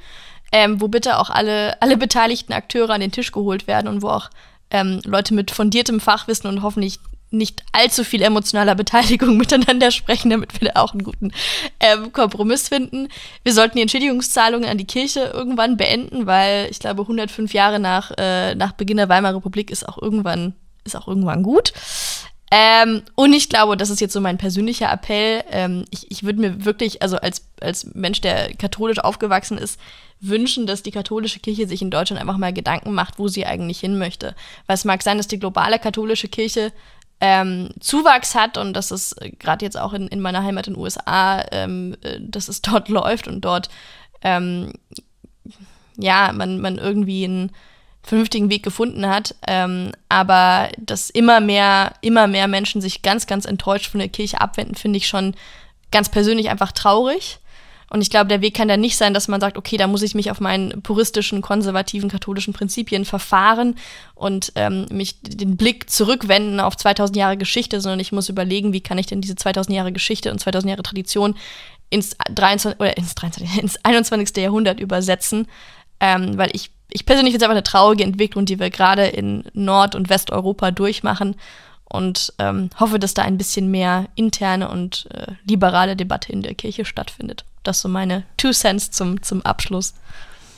ähm, 0.51 0.81
wo 0.81 0.87
bitte 0.87 1.17
auch 1.17 1.29
alle, 1.29 1.81
alle 1.81 1.97
beteiligten 1.97 2.53
Akteure 2.53 2.91
an 2.91 3.01
den 3.01 3.11
Tisch 3.11 3.31
geholt 3.31 3.67
werden 3.67 3.87
und 3.87 4.01
wo 4.01 4.09
auch 4.09 4.29
ähm, 4.71 4.99
Leute 5.05 5.33
mit 5.33 5.51
fundiertem 5.51 5.99
Fachwissen 5.99 6.49
und 6.49 6.61
hoffentlich 6.61 6.99
nicht 7.37 7.63
allzu 7.71 8.03
viel 8.03 8.21
emotionaler 8.21 8.75
Beteiligung 8.75 9.37
miteinander 9.37 9.91
sprechen, 9.91 10.29
damit 10.29 10.59
wir 10.59 10.69
da 10.69 10.81
auch 10.81 10.93
einen 10.93 11.03
guten 11.03 11.31
ähm, 11.79 12.11
Kompromiss 12.11 12.69
finden. 12.69 13.07
Wir 13.43 13.53
sollten 13.53 13.77
die 13.77 13.81
Entschädigungszahlungen 13.81 14.69
an 14.69 14.77
die 14.77 14.85
Kirche 14.85 15.31
irgendwann 15.33 15.77
beenden, 15.77 16.25
weil 16.25 16.67
ich 16.69 16.79
glaube, 16.79 17.03
105 17.03 17.53
Jahre 17.53 17.79
nach, 17.79 18.11
äh, 18.17 18.55
nach 18.55 18.73
Beginn 18.73 18.97
der 18.97 19.09
Weimarer 19.09 19.37
Republik 19.37 19.71
ist 19.71 19.87
auch 19.87 20.01
irgendwann, 20.01 20.53
ist 20.83 20.95
auch 20.95 21.07
irgendwann 21.07 21.43
gut. 21.43 21.73
Ähm, 22.51 23.01
und 23.15 23.33
ich 23.33 23.49
glaube, 23.49 23.75
das 23.75 23.89
ist 23.89 24.01
jetzt 24.01 24.13
so 24.13 24.21
mein 24.21 24.37
persönlicher 24.37 24.91
Appell. 24.91 25.43
Ähm, 25.51 25.85
ich 25.89 26.09
ich 26.11 26.23
würde 26.23 26.39
mir 26.39 26.63
wirklich, 26.63 27.01
also 27.01 27.17
als, 27.17 27.47
als 27.59 27.85
Mensch, 27.95 28.21
der 28.21 28.53
katholisch 28.53 28.99
aufgewachsen 28.99 29.57
ist, 29.57 29.79
wünschen, 30.21 30.67
dass 30.67 30.83
die 30.83 30.91
katholische 30.91 31.39
Kirche 31.39 31.67
sich 31.67 31.81
in 31.81 31.91
Deutschland 31.91 32.21
einfach 32.21 32.37
mal 32.37 32.53
Gedanken 32.53 32.93
macht, 32.93 33.19
wo 33.19 33.27
sie 33.27 33.45
eigentlich 33.45 33.79
hin 33.79 33.97
möchte. 33.97 34.35
Weil 34.67 34.75
es 34.75 34.85
mag 34.85 35.03
sein, 35.03 35.17
dass 35.17 35.27
die 35.27 35.39
globale 35.39 35.79
katholische 35.79 36.27
Kirche 36.27 36.71
ähm, 37.21 37.69
Zuwachs 37.79 38.35
hat 38.35 38.57
und 38.57 38.73
dass 38.73 38.91
es 38.91 39.13
äh, 39.13 39.31
gerade 39.31 39.65
jetzt 39.65 39.79
auch 39.79 39.93
in, 39.93 40.07
in 40.07 40.19
meiner 40.19 40.43
Heimat 40.43 40.67
in 40.67 40.73
den 40.73 40.81
USA, 40.81 41.43
ähm, 41.51 41.95
äh, 42.01 42.19
dass 42.19 42.47
es 42.47 42.61
dort 42.63 42.89
läuft 42.89 43.27
und 43.27 43.41
dort 43.41 43.69
ähm, 44.21 44.73
ja, 45.97 46.31
man, 46.33 46.59
man 46.59 46.77
irgendwie 46.77 47.23
einen 47.23 47.51
vernünftigen 48.03 48.49
Weg 48.49 48.63
gefunden 48.63 49.07
hat, 49.07 49.33
ähm, 49.47 49.91
aber 50.09 50.69
dass 50.77 51.09
immer 51.09 51.39
mehr, 51.39 51.93
immer 52.01 52.27
mehr 52.27 52.47
Menschen 52.47 52.81
sich 52.81 53.01
ganz, 53.01 53.25
ganz 53.25 53.45
enttäuscht 53.45 53.87
von 53.87 53.99
der 53.99 54.09
Kirche 54.09 54.41
abwenden, 54.41 54.75
finde 54.75 54.97
ich 54.97 55.07
schon 55.07 55.35
ganz 55.91 56.09
persönlich 56.09 56.49
einfach 56.49 56.71
traurig. 56.71 57.39
Und 57.95 58.01
ich 58.01 58.09
glaube, 58.09 58.27
der 58.27 58.41
Weg 58.41 58.53
kann 58.53 58.67
dann 58.67 58.81
nicht 58.81 58.97
sein, 58.97 59.13
dass 59.13 59.29
man 59.29 59.39
sagt, 59.39 59.57
okay, 59.57 59.77
da 59.77 59.87
muss 59.87 60.01
ich 60.01 60.15
mich 60.15 60.29
auf 60.29 60.41
meinen 60.41 60.81
puristischen, 60.81 61.41
konservativen, 61.41 62.09
katholischen 62.09 62.53
Prinzipien 62.53 63.05
verfahren 63.05 63.75
und 64.15 64.51
ähm, 64.55 64.85
mich 64.91 65.21
den 65.21 65.55
Blick 65.55 65.89
zurückwenden 65.89 66.59
auf 66.59 66.75
2000 66.75 67.15
Jahre 67.15 67.37
Geschichte, 67.37 67.79
sondern 67.79 68.01
ich 68.01 68.11
muss 68.11 68.27
überlegen, 68.27 68.73
wie 68.73 68.81
kann 68.81 68.97
ich 68.97 69.05
denn 69.05 69.21
diese 69.21 69.37
2000 69.37 69.77
Jahre 69.77 69.93
Geschichte 69.93 70.29
und 70.29 70.39
2000 70.39 70.71
Jahre 70.71 70.83
Tradition 70.83 71.35
ins 71.89 72.17
23 72.29 72.81
oder 72.81 72.97
ins 72.97 73.15
23, 73.15 73.57
ins 73.63 73.85
21. 73.85 74.35
Jahrhundert 74.43 74.81
übersetzen, 74.81 75.47
ähm, 76.01 76.37
weil 76.37 76.49
ich 76.51 76.71
ich 76.91 77.05
persönlich 77.05 77.31
finde 77.31 77.45
es 77.45 77.49
einfach 77.49 77.55
eine 77.55 77.63
traurige 77.63 78.03
Entwicklung, 78.03 78.45
die 78.45 78.59
wir 78.59 78.71
gerade 78.71 79.07
in 79.07 79.45
Nord- 79.53 79.95
und 79.95 80.09
Westeuropa 80.09 80.71
durchmachen 80.71 81.37
und 81.85 82.33
ähm, 82.39 82.71
hoffe, 82.77 82.99
dass 82.99 83.13
da 83.13 83.21
ein 83.21 83.37
bisschen 83.37 83.71
mehr 83.71 84.09
interne 84.15 84.67
und 84.67 85.07
äh, 85.13 85.27
liberale 85.47 85.95
Debatte 85.95 86.33
in 86.33 86.41
der 86.41 86.55
Kirche 86.55 86.83
stattfindet. 86.83 87.45
Das 87.67 87.81
so 87.81 87.89
meine 87.89 88.23
Two 88.37 88.51
Cents 88.51 88.91
zum, 88.91 89.21
zum 89.21 89.41
Abschluss. 89.41 89.93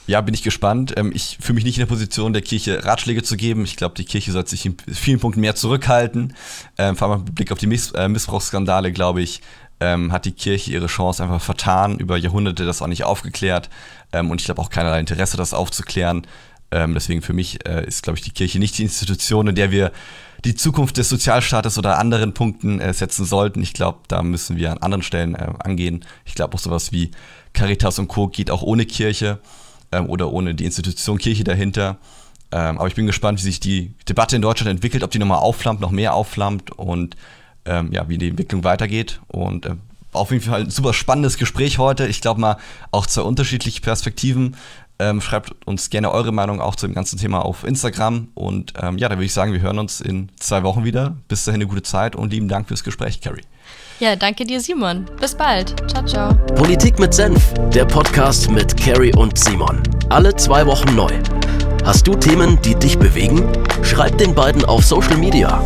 Ja, 0.07 0.21
bin 0.21 0.33
ich 0.33 0.41
gespannt. 0.41 0.93
Ähm, 0.95 1.11
ich 1.13 1.37
fühle 1.41 1.55
mich 1.55 1.65
nicht 1.65 1.77
in 1.77 1.81
der 1.81 1.87
Position, 1.87 2.31
der 2.31 2.41
Kirche 2.41 2.85
Ratschläge 2.85 3.23
zu 3.23 3.35
geben. 3.35 3.65
Ich 3.65 3.75
glaube, 3.75 3.95
die 3.95 4.05
Kirche 4.05 4.31
sollte 4.31 4.51
sich 4.51 4.65
in 4.65 4.77
vielen 4.93 5.19
Punkten 5.19 5.41
mehr 5.41 5.55
zurückhalten. 5.55 6.33
Ähm, 6.77 6.95
vor 6.95 7.09
allem 7.09 7.25
mit 7.25 7.35
Blick 7.35 7.51
auf 7.51 7.59
die 7.59 7.67
äh, 7.95 8.07
Missbrauchsskandale, 8.07 8.93
glaube 8.93 9.21
ich, 9.21 9.41
ähm, 9.81 10.13
hat 10.13 10.25
die 10.25 10.31
Kirche 10.31 10.71
ihre 10.71 10.87
Chance 10.87 11.21
einfach 11.21 11.41
vertan, 11.41 11.99
über 11.99 12.17
Jahrhunderte 12.17 12.65
das 12.65 12.81
auch 12.81 12.87
nicht 12.87 13.03
aufgeklärt. 13.03 13.69
Und 14.13 14.39
ich 14.39 14.45
glaube 14.45 14.61
auch 14.61 14.69
keinerlei 14.69 15.01
Interesse, 15.01 15.35
das 15.35 15.53
aufzuklären. 15.53 16.25
Deswegen 16.71 17.21
für 17.21 17.33
mich 17.33 17.67
äh, 17.67 17.85
ist, 17.85 18.03
glaube 18.03 18.17
ich, 18.17 18.23
die 18.23 18.31
Kirche 18.31 18.57
nicht 18.57 18.77
die 18.77 18.83
Institution, 18.83 19.47
in 19.47 19.55
der 19.55 19.69
wir 19.69 19.91
die 20.45 20.55
Zukunft 20.55 20.97
des 20.97 21.09
Sozialstaates 21.09 21.77
oder 21.77 21.97
anderen 21.97 22.33
Punkten 22.33 22.79
äh, 22.79 22.93
setzen 22.93 23.25
sollten. 23.25 23.61
Ich 23.61 23.73
glaube, 23.73 23.99
da 24.07 24.21
müssen 24.23 24.57
wir 24.57 24.71
an 24.71 24.77
anderen 24.79 25.03
Stellen 25.03 25.35
äh, 25.35 25.49
angehen. 25.59 26.05
Ich 26.25 26.35
glaube 26.35 26.55
auch 26.55 26.59
sowas 26.59 26.91
wie 26.91 27.11
Caritas 27.53 27.99
und 27.99 28.07
Co. 28.07 28.27
geht 28.27 28.51
auch 28.51 28.61
ohne 28.61 28.85
Kirche 28.85 29.39
ähm, 29.91 30.09
oder 30.09 30.31
ohne 30.31 30.55
die 30.55 30.65
Institution 30.65 31.17
Kirche 31.17 31.43
dahinter. 31.43 31.97
Ähm, 32.51 32.77
aber 32.77 32.87
ich 32.87 32.95
bin 32.95 33.07
gespannt, 33.07 33.39
wie 33.39 33.43
sich 33.43 33.59
die 33.59 33.93
Debatte 34.07 34.35
in 34.35 34.41
Deutschland 34.41 34.69
entwickelt, 34.69 35.03
ob 35.03 35.11
die 35.11 35.19
nochmal 35.19 35.39
aufflammt, 35.39 35.81
noch 35.81 35.91
mehr 35.91 36.13
aufflammt 36.13 36.71
und 36.71 37.17
ähm, 37.65 37.91
ja, 37.91 38.07
wie 38.07 38.17
die 38.17 38.29
Entwicklung 38.29 38.63
weitergeht. 38.63 39.19
Und 39.27 39.65
äh, 39.65 39.75
auf 40.13 40.31
jeden 40.31 40.43
Fall 40.43 40.61
ein 40.61 40.69
super 40.69 40.93
spannendes 40.93 41.37
Gespräch 41.37 41.77
heute. 41.77 42.07
Ich 42.07 42.21
glaube 42.21 42.39
mal 42.39 42.57
auch 42.91 43.05
zwei 43.05 43.21
unterschiedliche 43.23 43.81
Perspektiven. 43.81 44.55
Ähm, 44.99 45.21
schreibt 45.21 45.51
uns 45.65 45.89
gerne 45.89 46.11
eure 46.11 46.31
Meinung 46.31 46.59
auch 46.59 46.75
zu 46.75 46.87
dem 46.87 46.95
ganzen 46.95 47.19
Thema 47.19 47.45
auf 47.45 47.63
Instagram. 47.63 48.29
Und 48.33 48.73
ähm, 48.81 48.97
ja, 48.97 49.09
da 49.09 49.15
würde 49.15 49.25
ich 49.25 49.33
sagen, 49.33 49.53
wir 49.53 49.61
hören 49.61 49.79
uns 49.79 50.01
in 50.01 50.29
zwei 50.39 50.63
Wochen 50.63 50.83
wieder. 50.83 51.17
Bis 51.27 51.45
dahin 51.45 51.61
eine 51.61 51.67
gute 51.67 51.83
Zeit 51.83 52.15
und 52.15 52.31
lieben 52.31 52.47
Dank 52.47 52.67
fürs 52.67 52.83
Gespräch, 52.83 53.21
Carrie. 53.21 53.43
Ja, 53.99 54.15
danke 54.15 54.45
dir, 54.45 54.59
Simon. 54.61 55.05
Bis 55.19 55.33
bald. 55.33 55.75
Ciao, 55.89 56.05
ciao. 56.05 56.33
Politik 56.55 56.99
mit 56.99 57.13
Senf, 57.13 57.53
der 57.73 57.85
Podcast 57.85 58.49
mit 58.49 58.77
Carrie 58.77 59.13
und 59.15 59.37
Simon. 59.37 59.81
Alle 60.09 60.35
zwei 60.35 60.65
Wochen 60.65 60.95
neu. 60.95 61.11
Hast 61.83 62.05
du 62.05 62.15
Themen, 62.15 62.61
die 62.61 62.75
dich 62.75 62.99
bewegen? 62.99 63.47
Schreib 63.81 64.17
den 64.17 64.35
beiden 64.35 64.65
auf 64.65 64.85
Social 64.85 65.17
Media. 65.17 65.63